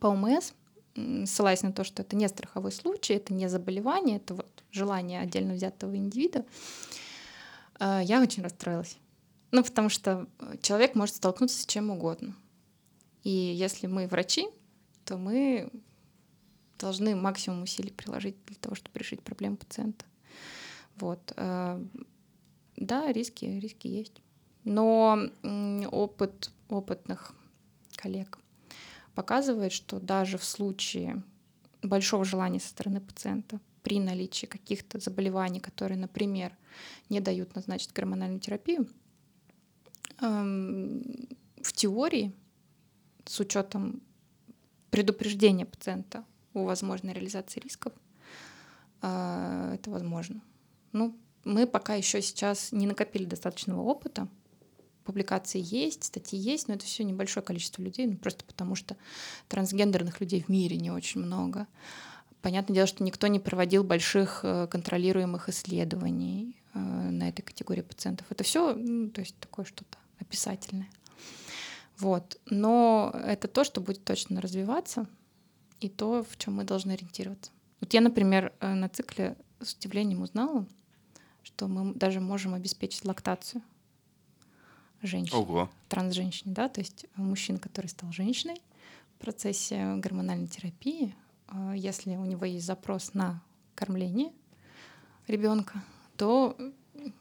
[0.00, 0.52] по ОМС,
[0.94, 5.54] ссылаясь на то, что это не страховой случай, это не заболевание, это вот желание отдельно
[5.54, 6.44] взятого индивида,
[7.78, 8.96] э, я очень расстроилась.
[9.52, 10.28] Ну, потому что
[10.62, 12.34] человек может столкнуться с чем угодно.
[13.24, 14.48] И если мы врачи,
[15.04, 15.70] то мы
[16.78, 20.04] должны максимум усилий приложить для того, чтобы решить проблему пациента.
[20.96, 21.32] Вот.
[21.36, 21.82] Э,
[22.76, 24.22] да, риски, риски есть.
[24.64, 25.18] Но
[25.90, 27.32] опыт опытных
[27.96, 28.38] коллег
[29.20, 31.22] показывает, что даже в случае
[31.82, 36.56] большого желания со стороны пациента при наличии каких-то заболеваний, которые, например,
[37.10, 38.88] не дают назначить гормональную терапию,
[40.22, 41.02] эм,
[41.62, 42.32] в теории,
[43.26, 44.00] с учетом
[44.90, 47.92] предупреждения пациента о возможной реализации рисков,
[49.02, 50.40] э, это возможно.
[50.92, 51.14] Ну,
[51.44, 54.28] мы пока еще сейчас не накопили достаточного опыта,
[55.04, 58.96] публикации есть, статьи есть, но это все небольшое количество людей, ну, просто потому что
[59.48, 61.66] трансгендерных людей в мире не очень много.
[62.42, 68.26] Понятное дело, что никто не проводил больших э, контролируемых исследований э, на этой категории пациентов.
[68.30, 70.88] Это все, ну, то есть такое что-то описательное.
[71.98, 72.40] Вот.
[72.46, 75.06] Но это то, что будет точно развиваться,
[75.80, 77.50] и то, в чем мы должны ориентироваться.
[77.80, 80.66] Вот я, например, э, на цикле с удивлением узнала,
[81.42, 83.62] что мы даже можем обеспечить лактацию
[85.02, 85.70] женщин, Ого.
[85.88, 88.60] транс-женщине, да, то есть мужчина, который стал женщиной
[89.16, 91.14] в процессе гормональной терапии,
[91.48, 93.42] э, если у него есть запрос на
[93.74, 94.32] кормление
[95.26, 95.82] ребенка,
[96.16, 96.56] то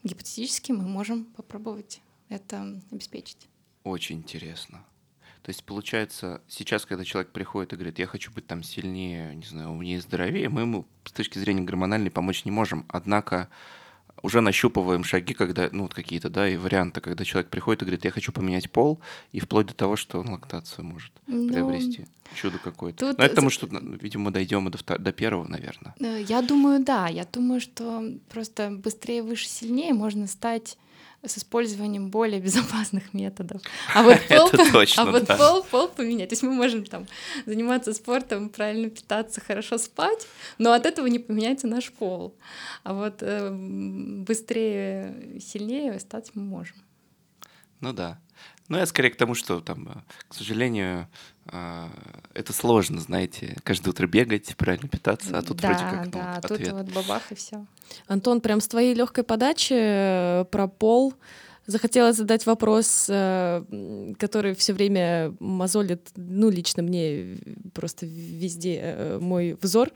[0.04, 3.48] гипотетически мы можем попробовать это обеспечить.
[3.84, 4.84] Очень интересно.
[5.42, 9.46] То есть, получается, сейчас, когда человек приходит и говорит, я хочу быть там сильнее, не
[9.46, 12.86] знаю, умнее, здоровее, мы ему с точки зрения гормональной помочь не можем.
[12.90, 13.50] Однако
[14.22, 18.06] уже нащупываем шаги, когда, ну, вот какие-то, да, и варианты, когда человек приходит и говорит,
[18.06, 19.00] я хочу поменять пол,
[19.32, 22.06] и вплоть до того, что он лактацию может Ну, приобрести.
[22.36, 23.08] Чудо какое-то.
[23.10, 25.48] тут Но это потому, за- что, ну, видимо, мы дойдем и до, вто- до первого,
[25.48, 25.96] наверное.
[26.00, 27.08] Э, Я думаю, да.
[27.08, 30.78] Я думаю, что просто быстрее, выше, сильнее можно стать
[31.26, 33.62] с использованием более безопасных методов.
[33.94, 35.36] А вот пол, точно, а вот да.
[35.36, 36.30] пол, пол поменять.
[36.30, 37.08] То есть мы можем там
[37.46, 42.36] заниматься спортом, правильно питаться, хорошо спать, но от этого не поменяется наш пол.
[42.84, 46.78] А вот э, быстрее, сильнее стать мы можем.
[47.82, 48.20] Ну да.
[48.70, 51.08] Ну, я скорее к тому, что там, э, к сожалению,
[51.48, 51.88] э,
[52.36, 56.42] это сложно, знаете, каждое утро бегать, правильно питаться, а тут да, вроде как ну, да,
[56.42, 56.74] тут ответ.
[56.74, 57.66] вот бабах и все.
[58.08, 61.16] Антон, прям с твоей легкой подачи э, про пол
[61.70, 63.64] захотела задать вопрос, э,
[64.18, 67.38] который все время мозолит, ну, лично мне э,
[67.74, 69.92] просто везде э, мой взор,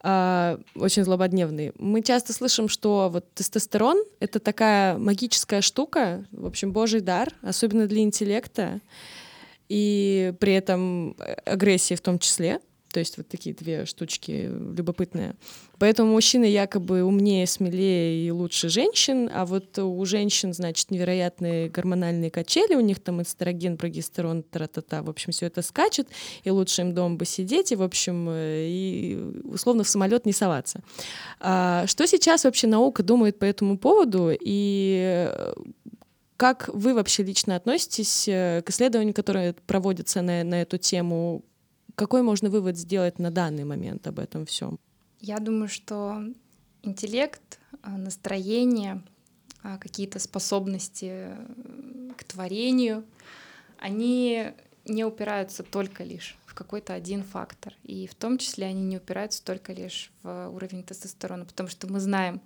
[0.00, 1.72] а, очень злободневный.
[1.78, 7.86] Мы часто слышим, что вот тестостерон— это такая магическая штука, в общем, божий дар, особенно
[7.86, 8.80] для интеллекта,
[9.68, 12.60] и при этом э, агрессии в том числе.
[12.96, 15.34] То есть вот такие две штучки любопытные.
[15.78, 22.30] Поэтому мужчины якобы умнее, смелее и лучше женщин, а вот у женщин, значит, невероятные гормональные
[22.30, 26.08] качели, у них там эстроген, прогестерон, тра-та-та, в общем, все это скачет,
[26.42, 30.32] и лучше им дома бы сидеть, и, в общем, э, и условно в самолет не
[30.32, 30.80] соваться.
[31.38, 35.52] А что сейчас вообще наука думает по этому поводу, и э,
[36.38, 41.44] как вы вообще лично относитесь э, к исследованию, которое проводится на, на эту тему?
[41.96, 44.78] Какой можно вывод сделать на данный момент об этом всем?
[45.20, 46.22] Я думаю, что
[46.82, 49.02] интеллект, а, настроение,
[49.62, 53.02] а, какие-то способности э, к творению,
[53.78, 54.52] они
[54.84, 57.72] не упираются только лишь в какой-то один фактор.
[57.82, 61.98] И в том числе они не упираются только лишь в уровень тестостерона, потому что мы
[61.98, 62.42] знаем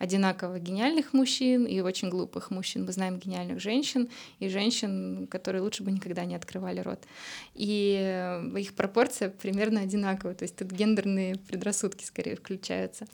[0.00, 2.86] одинаково гениальных мужчин и очень глупых мужчин.
[2.86, 7.04] Мы знаем гениальных женщин и женщин, которые лучше бы никогда не открывали рот.
[7.54, 10.34] И э, их пропорция примерно одинаковая.
[10.34, 13.06] То есть тут гендерные предрассудки скорее включаются.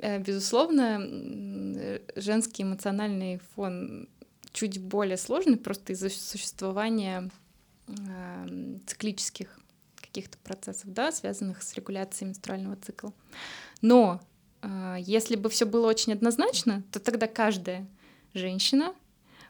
[0.00, 4.08] Э, Безусловно, э, женский эмоциональный фон
[4.52, 7.30] чуть более сложный просто из-за существования
[8.86, 9.58] циклических
[9.94, 13.14] каких-то процессов, да, связанных с регуляцией менструального цикла.
[13.80, 14.20] Но
[14.98, 17.86] если бы все было очень однозначно, то тогда каждая
[18.34, 18.94] женщина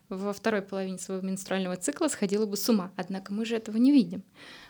[0.08, 2.92] во второй половине своего менструального цикла сходила бы с ума.
[2.96, 4.22] Однако мы же этого не видим.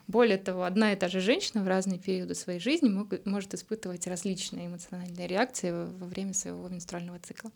[0.07, 4.07] Более того, одна и та же женщина в разные периоды своей жизни мог- может испытывать
[4.07, 7.53] различные эмоциональные реакции во время своего менструального цикла.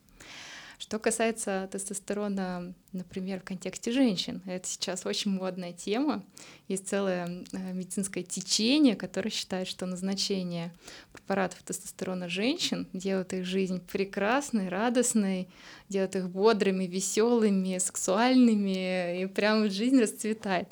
[0.82, 6.24] Что касается тестостерона, например, в контексте женщин, это сейчас очень модная тема.
[6.66, 10.72] Есть целое э, медицинское течение, которое считает, что назначение
[11.12, 15.48] препаратов тестостерона женщин делает их жизнь прекрасной, радостной,
[15.88, 20.68] делает их бодрыми, веселыми, сексуальными, и прям жизнь расцветает.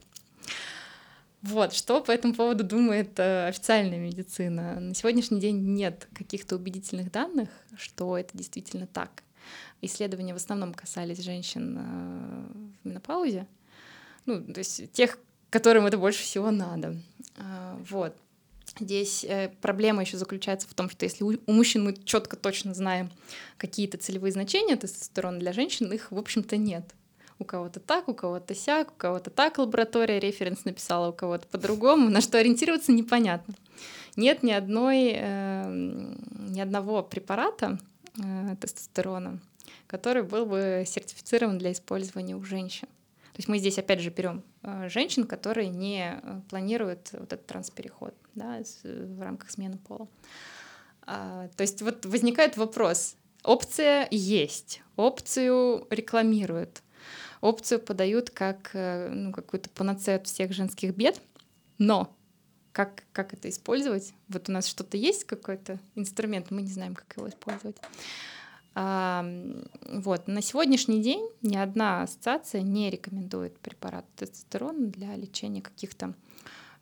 [1.42, 4.80] Вот, что по этому поводу думает э, официальная медицина?
[4.80, 9.22] На сегодняшний день нет каких-то убедительных данных, что это действительно так.
[9.82, 13.46] Исследования в основном касались женщин э, в менопаузе,
[14.26, 15.18] ну, то есть тех,
[15.50, 16.96] которым это больше всего надо.
[17.36, 18.16] А, Вот.
[18.78, 23.10] Здесь э, проблема еще заключается в том, что если у, мужчин мы четко точно знаем
[23.56, 26.84] какие-то целевые значения тестостерона для женщин, их, в общем-то, нет.
[27.40, 32.10] У кого-то так, у кого-то сяк, у кого-то так лаборатория референс написала, у кого-то по-другому.
[32.10, 33.54] На что ориентироваться непонятно.
[34.16, 36.14] Нет ни одной, э,
[36.50, 37.78] ни одного препарата
[38.22, 39.40] э, тестостерона,
[39.86, 42.88] который был бы сертифицирован для использования у женщин.
[43.32, 47.46] То есть мы здесь опять же берем э, женщин, которые не э, планируют вот этот
[47.46, 50.08] транспереход да, с- в рамках смены пола.
[51.02, 53.16] А, то есть вот возникает вопрос.
[53.42, 56.82] Опция есть, опцию рекламируют,
[57.40, 61.20] опцию подают как э, ну, какую-то панацею от всех женских бед,
[61.78, 62.14] но
[62.72, 64.12] как, как это использовать?
[64.28, 67.76] Вот у нас что-то есть, какой-то инструмент, мы не знаем, как его использовать.
[68.74, 70.28] Вот.
[70.28, 76.14] На сегодняшний день ни одна ассоциация не рекомендует препарат тестостерона для лечения каких-то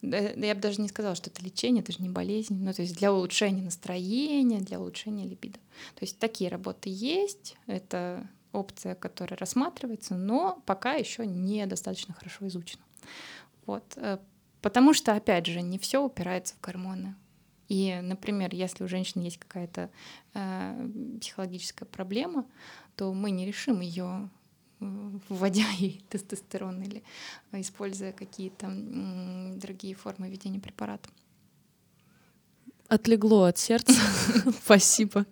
[0.01, 2.97] я бы даже не сказала, что это лечение, это же не болезнь, ну, то есть
[2.97, 5.59] для улучшения настроения, для улучшения либидо.
[5.95, 12.83] То есть такие работы есть, это опция, которая рассматривается, но пока еще недостаточно хорошо изучена.
[13.67, 13.85] Вот.
[13.97, 14.19] Э,
[14.63, 17.17] потому что, опять же, не все упирается в гормоны.
[17.69, 19.91] И, например, если у женщины есть какая-то
[20.35, 20.89] э,
[21.21, 22.47] психологическая проблема,
[22.97, 24.31] то мы не решим ее
[24.81, 27.03] вводя ей тестостерон или
[27.53, 28.71] используя какие-то
[29.57, 31.09] другие формы ведения препарата.
[32.89, 33.93] Отлегло от сердца.
[34.65, 35.27] Спасибо.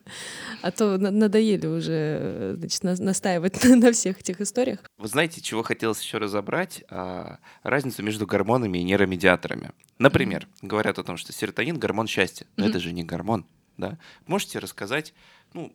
[0.60, 4.80] А то надоели уже значит, настаивать на всех этих историях.
[4.98, 6.84] Вы знаете, чего хотелось еще разобрать?
[6.90, 9.70] А, разницу между гормонами и нейромедиаторами.
[9.98, 12.46] Например, говорят о том, что серотонин— гормон счастья.
[12.56, 13.46] Но это же не гормон.
[13.78, 13.98] Да?
[14.26, 15.14] Можете рассказать,
[15.54, 15.72] ну,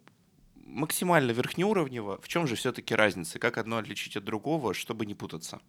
[0.56, 3.40] максимально верхнеуровнево, в чем же все-таки разница?
[3.40, 5.60] Как одно отличить от другого, чтобы не путаться?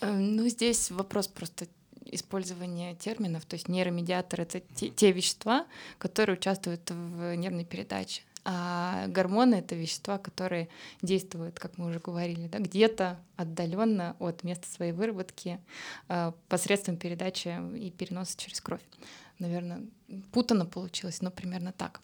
[0.00, 1.66] Э, ну, здесь вопрос просто
[2.06, 3.44] использования терминов.
[3.44, 5.66] То есть нейромедиатор— это те, те вещества,
[5.98, 8.22] которые участвуют в нервной передаче.
[8.44, 10.68] А гормоны это вещества, которые
[11.00, 15.60] действуют, как мы уже говорили, да, где-то отдаленно от места своей выработки
[16.08, 18.80] э, посредством передачи и переноса через кровь.
[19.38, 19.82] Наверное,
[20.32, 22.00] путано получилось, но примерно так.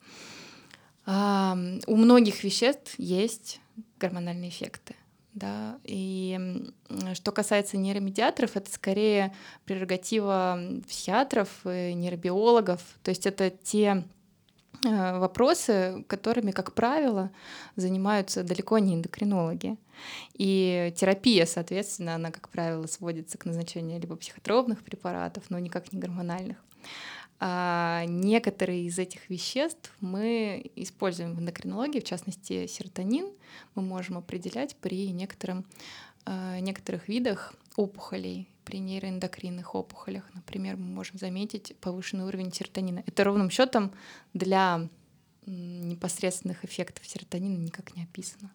[1.06, 3.60] У многих веществ есть
[3.98, 4.94] гормональные эффекты.
[5.38, 6.66] Да, и
[7.14, 9.32] что касается нейромедиаторов, это скорее
[9.66, 10.58] прерогатива
[10.88, 12.80] психиатров, и нейробиологов.
[13.04, 14.02] То есть это те
[14.84, 17.30] э, вопросы, которыми, как правило,
[17.76, 19.76] занимаются далеко не эндокринологи.
[20.34, 26.00] И терапия, соответственно, она, как правило, сводится к назначению либо психотропных препаратов, но никак не
[26.00, 26.56] гормональных.
[27.40, 33.30] А некоторые из этих веществ мы используем в эндокринологии, в частности серотонин,
[33.74, 35.64] мы можем определять при некотором,
[36.24, 43.02] а, некоторых видах опухолей, при нейроэндокринных опухолях, например, мы можем заметить повышенный уровень серотонина.
[43.06, 43.92] Это ровным счетом
[44.34, 44.88] для
[45.46, 48.52] непосредственных эффектов серотонина никак не описано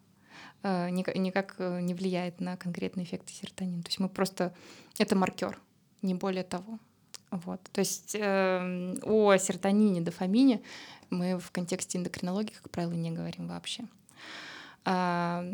[0.62, 3.82] а, никак э, не влияет на конкретные эффекты серотонина.
[3.82, 4.54] То есть мы просто...
[4.98, 5.58] Это маркер,
[6.02, 6.78] не более того.
[7.34, 7.60] Вот.
[7.72, 10.62] То есть э, о серотонине, дофамине
[11.10, 13.84] мы в контексте эндокринологии, как правило, не говорим вообще.
[14.84, 15.44] А,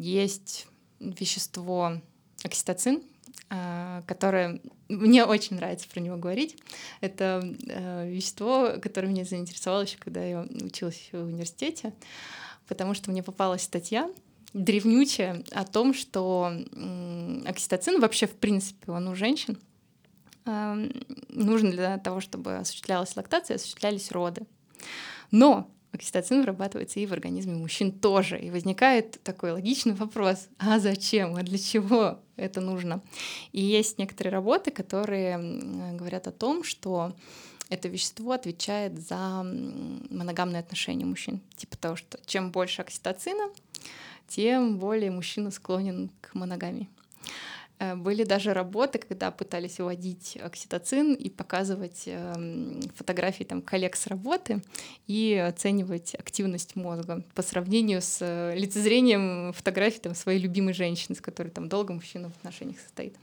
[0.00, 0.68] есть
[1.00, 2.00] вещество
[2.44, 3.02] окситоцин,
[3.48, 6.56] а, которое мне очень нравится про него говорить.
[7.00, 11.92] Это а, вещество, которое меня заинтересовало еще, когда я училась в университете,
[12.68, 14.08] потому что мне попалась статья
[14.52, 16.52] древнючая о том, что
[17.46, 19.58] окситоцин вообще, в принципе, он у женщин—
[20.44, 24.42] нужно для того, чтобы осуществлялась лактация, осуществлялись роды.
[25.30, 28.38] Но окситоцин вырабатывается и в организме мужчин тоже.
[28.38, 33.02] И возникает такой логичный вопрос, а зачем, а для чего это нужно?
[33.52, 35.38] И есть некоторые работы, которые
[35.94, 37.14] говорят о том, что
[37.68, 39.42] это вещество отвечает за
[40.10, 41.40] моногамные отношения мужчин.
[41.56, 43.50] Типа того, что чем больше окситоцина,
[44.28, 46.88] тем более мужчина склонен к моногамии.
[47.80, 54.06] Э, были даже работы, когда пытались вводить окситоцин и показывать эм, фотографии там, коллег с
[54.06, 54.62] работы
[55.06, 61.20] и оценивать активность мозга по сравнению с э, лицезрением фотографий там, своей любимой женщины, с
[61.20, 63.16] которой там долго мужчина в отношениях состоит.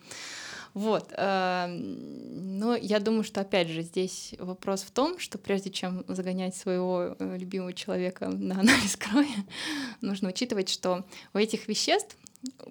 [0.73, 1.11] Вот.
[1.15, 6.55] Эм, но я думаю, что опять же здесь вопрос в том, что прежде чем загонять
[6.55, 9.29] своего э, любимого человека на анализ крови,
[10.01, 12.17] нужно учитывать, что у этих веществ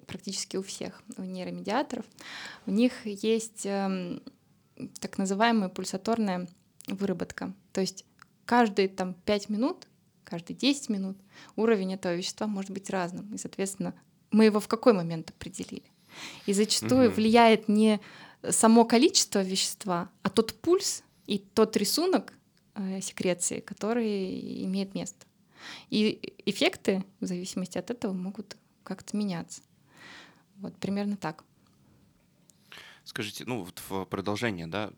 [0.05, 2.05] практически у всех у нейромедиаторов,
[2.65, 4.19] у них есть э,
[4.99, 6.47] так называемая пульсаторная
[6.87, 7.53] выработка.
[7.73, 8.05] То есть
[8.45, 9.87] каждые там 5 минут,
[10.23, 11.17] каждые 10 минут
[11.55, 13.33] уровень этого вещества может быть разным.
[13.33, 13.93] И, соответственно,
[14.31, 15.91] мы его в какой момент определили.
[16.45, 17.15] И зачастую угу.
[17.15, 17.99] влияет не
[18.49, 22.33] само количество вещества, а тот пульс и тот рисунок
[22.75, 25.25] э, секреции, который имеет место.
[25.89, 28.57] И эффекты в зависимости от этого могут
[28.87, 29.61] как-то меняться.
[30.57, 31.43] Вот примерно так.
[33.03, 34.91] Скажите, ну вот в продолжение, да,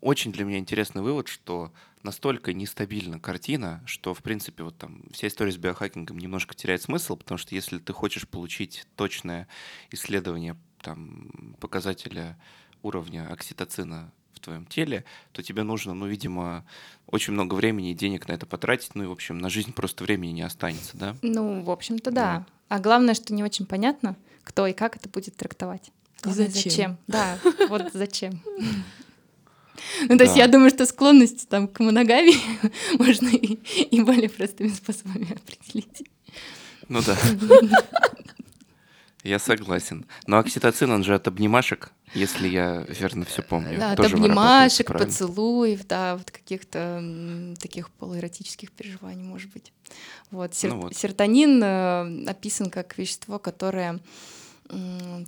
[0.00, 1.72] очень для меня интересный вывод, что
[2.02, 7.16] настолько нестабильна картина, что, в принципе, вот там вся история с биохакингом немножко теряет смысл,
[7.16, 9.48] потому что если ты хочешь получить точное
[9.90, 12.36] исследование там, показателя
[12.82, 16.64] уровня окситоцина в твоем теле, то тебе нужно, ну, видимо,
[17.06, 20.04] очень много времени и денег на это потратить, ну и, в общем, на жизнь просто
[20.04, 21.16] времени не останется, да?
[21.22, 22.38] Ну, в общем-то, да.
[22.38, 22.46] Вот.
[22.68, 25.92] А главное, что не очень понятно, кто и как это будет трактовать.
[26.22, 26.70] Главное, зачем?
[26.70, 26.98] зачем?
[27.06, 28.42] Да, вот зачем.
[30.08, 32.36] Ну, то есть я думаю, что склонность там к моногамии
[32.98, 33.54] можно и,
[33.84, 36.04] и более простыми способами определить.
[36.88, 37.16] Ну да.
[39.22, 40.04] Я согласен.
[40.26, 43.78] Но окситоцин, он же от обнимашек, если я верно все помню.
[43.78, 49.72] Да, от обнимашек, поцелуев, да, вот каких-то таких полуэротических переживаний, может быть.
[50.30, 50.54] Вот.
[50.54, 50.96] сер- Ну вот.
[50.96, 54.00] Серотонин э, описан как вещество, которое,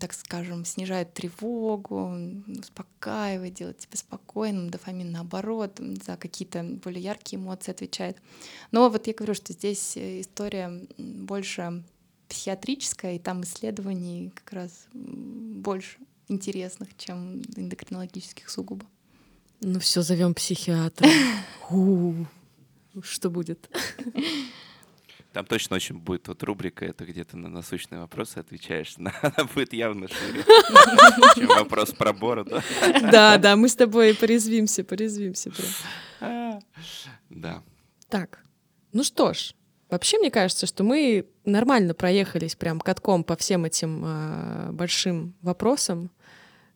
[0.01, 2.17] так скажем, снижает тревогу,
[2.49, 4.71] успокаивает, делает тебя спокойным.
[4.71, 8.17] Дофамин, наоборот, за какие-то более яркие эмоции отвечает.
[8.73, 11.83] Но вот я говорю, что здесь э, история больше
[12.29, 15.99] психиатрическая, и там исследований как раз больше
[16.29, 18.87] интересных, чем эндокринологических сугубо.
[19.61, 21.09] Ну все, зовем психиатра.
[23.03, 23.69] Что будет?
[25.35, 28.95] Там точно очень будет вот рубрика, это где ты на насущные вопросы отвечаешь.
[28.99, 30.45] Она она будет явно шире,
[31.35, 32.63] чем вопрос про бороду.
[33.11, 35.51] Да, да, мы с тобой порезвимся, порезвимся.
[37.31, 37.65] Да.
[38.09, 38.45] Так,
[38.93, 39.55] ну что ж,
[39.95, 46.11] вообще мне кажется, что мы нормально проехались прям катком по всем этим а, большим вопросам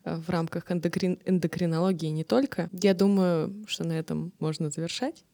[0.04, 2.70] а, в рамках эндокрин- эндокринологии не только.
[2.72, 5.24] Я думаю, что на этом можно завершать.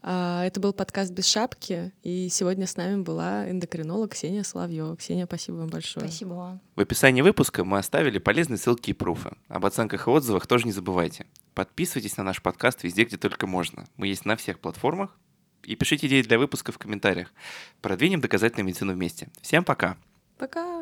[0.00, 4.96] А, Это был подкаст «Без шапки», и сегодня с нами была эндокринолог Ксения Соловьева.
[4.96, 6.06] Ксения, спасибо вам большое.
[6.06, 6.60] Спасибо вам.
[6.76, 9.32] В описании выпуска мы оставили полезные ссылки и пруфы.
[9.48, 11.26] Об оценках и отзывах тоже не забывайте.
[11.54, 13.88] Подписывайтесь на наш подкаст везде, где только можно.
[13.96, 15.18] Мы есть на всех платформах.
[15.68, 17.30] И пишите идеи для выпуска в комментариях.
[17.82, 19.28] Продвинем доказательную медицину вместе.
[19.42, 19.98] Всем пока!
[20.38, 20.77] Пока!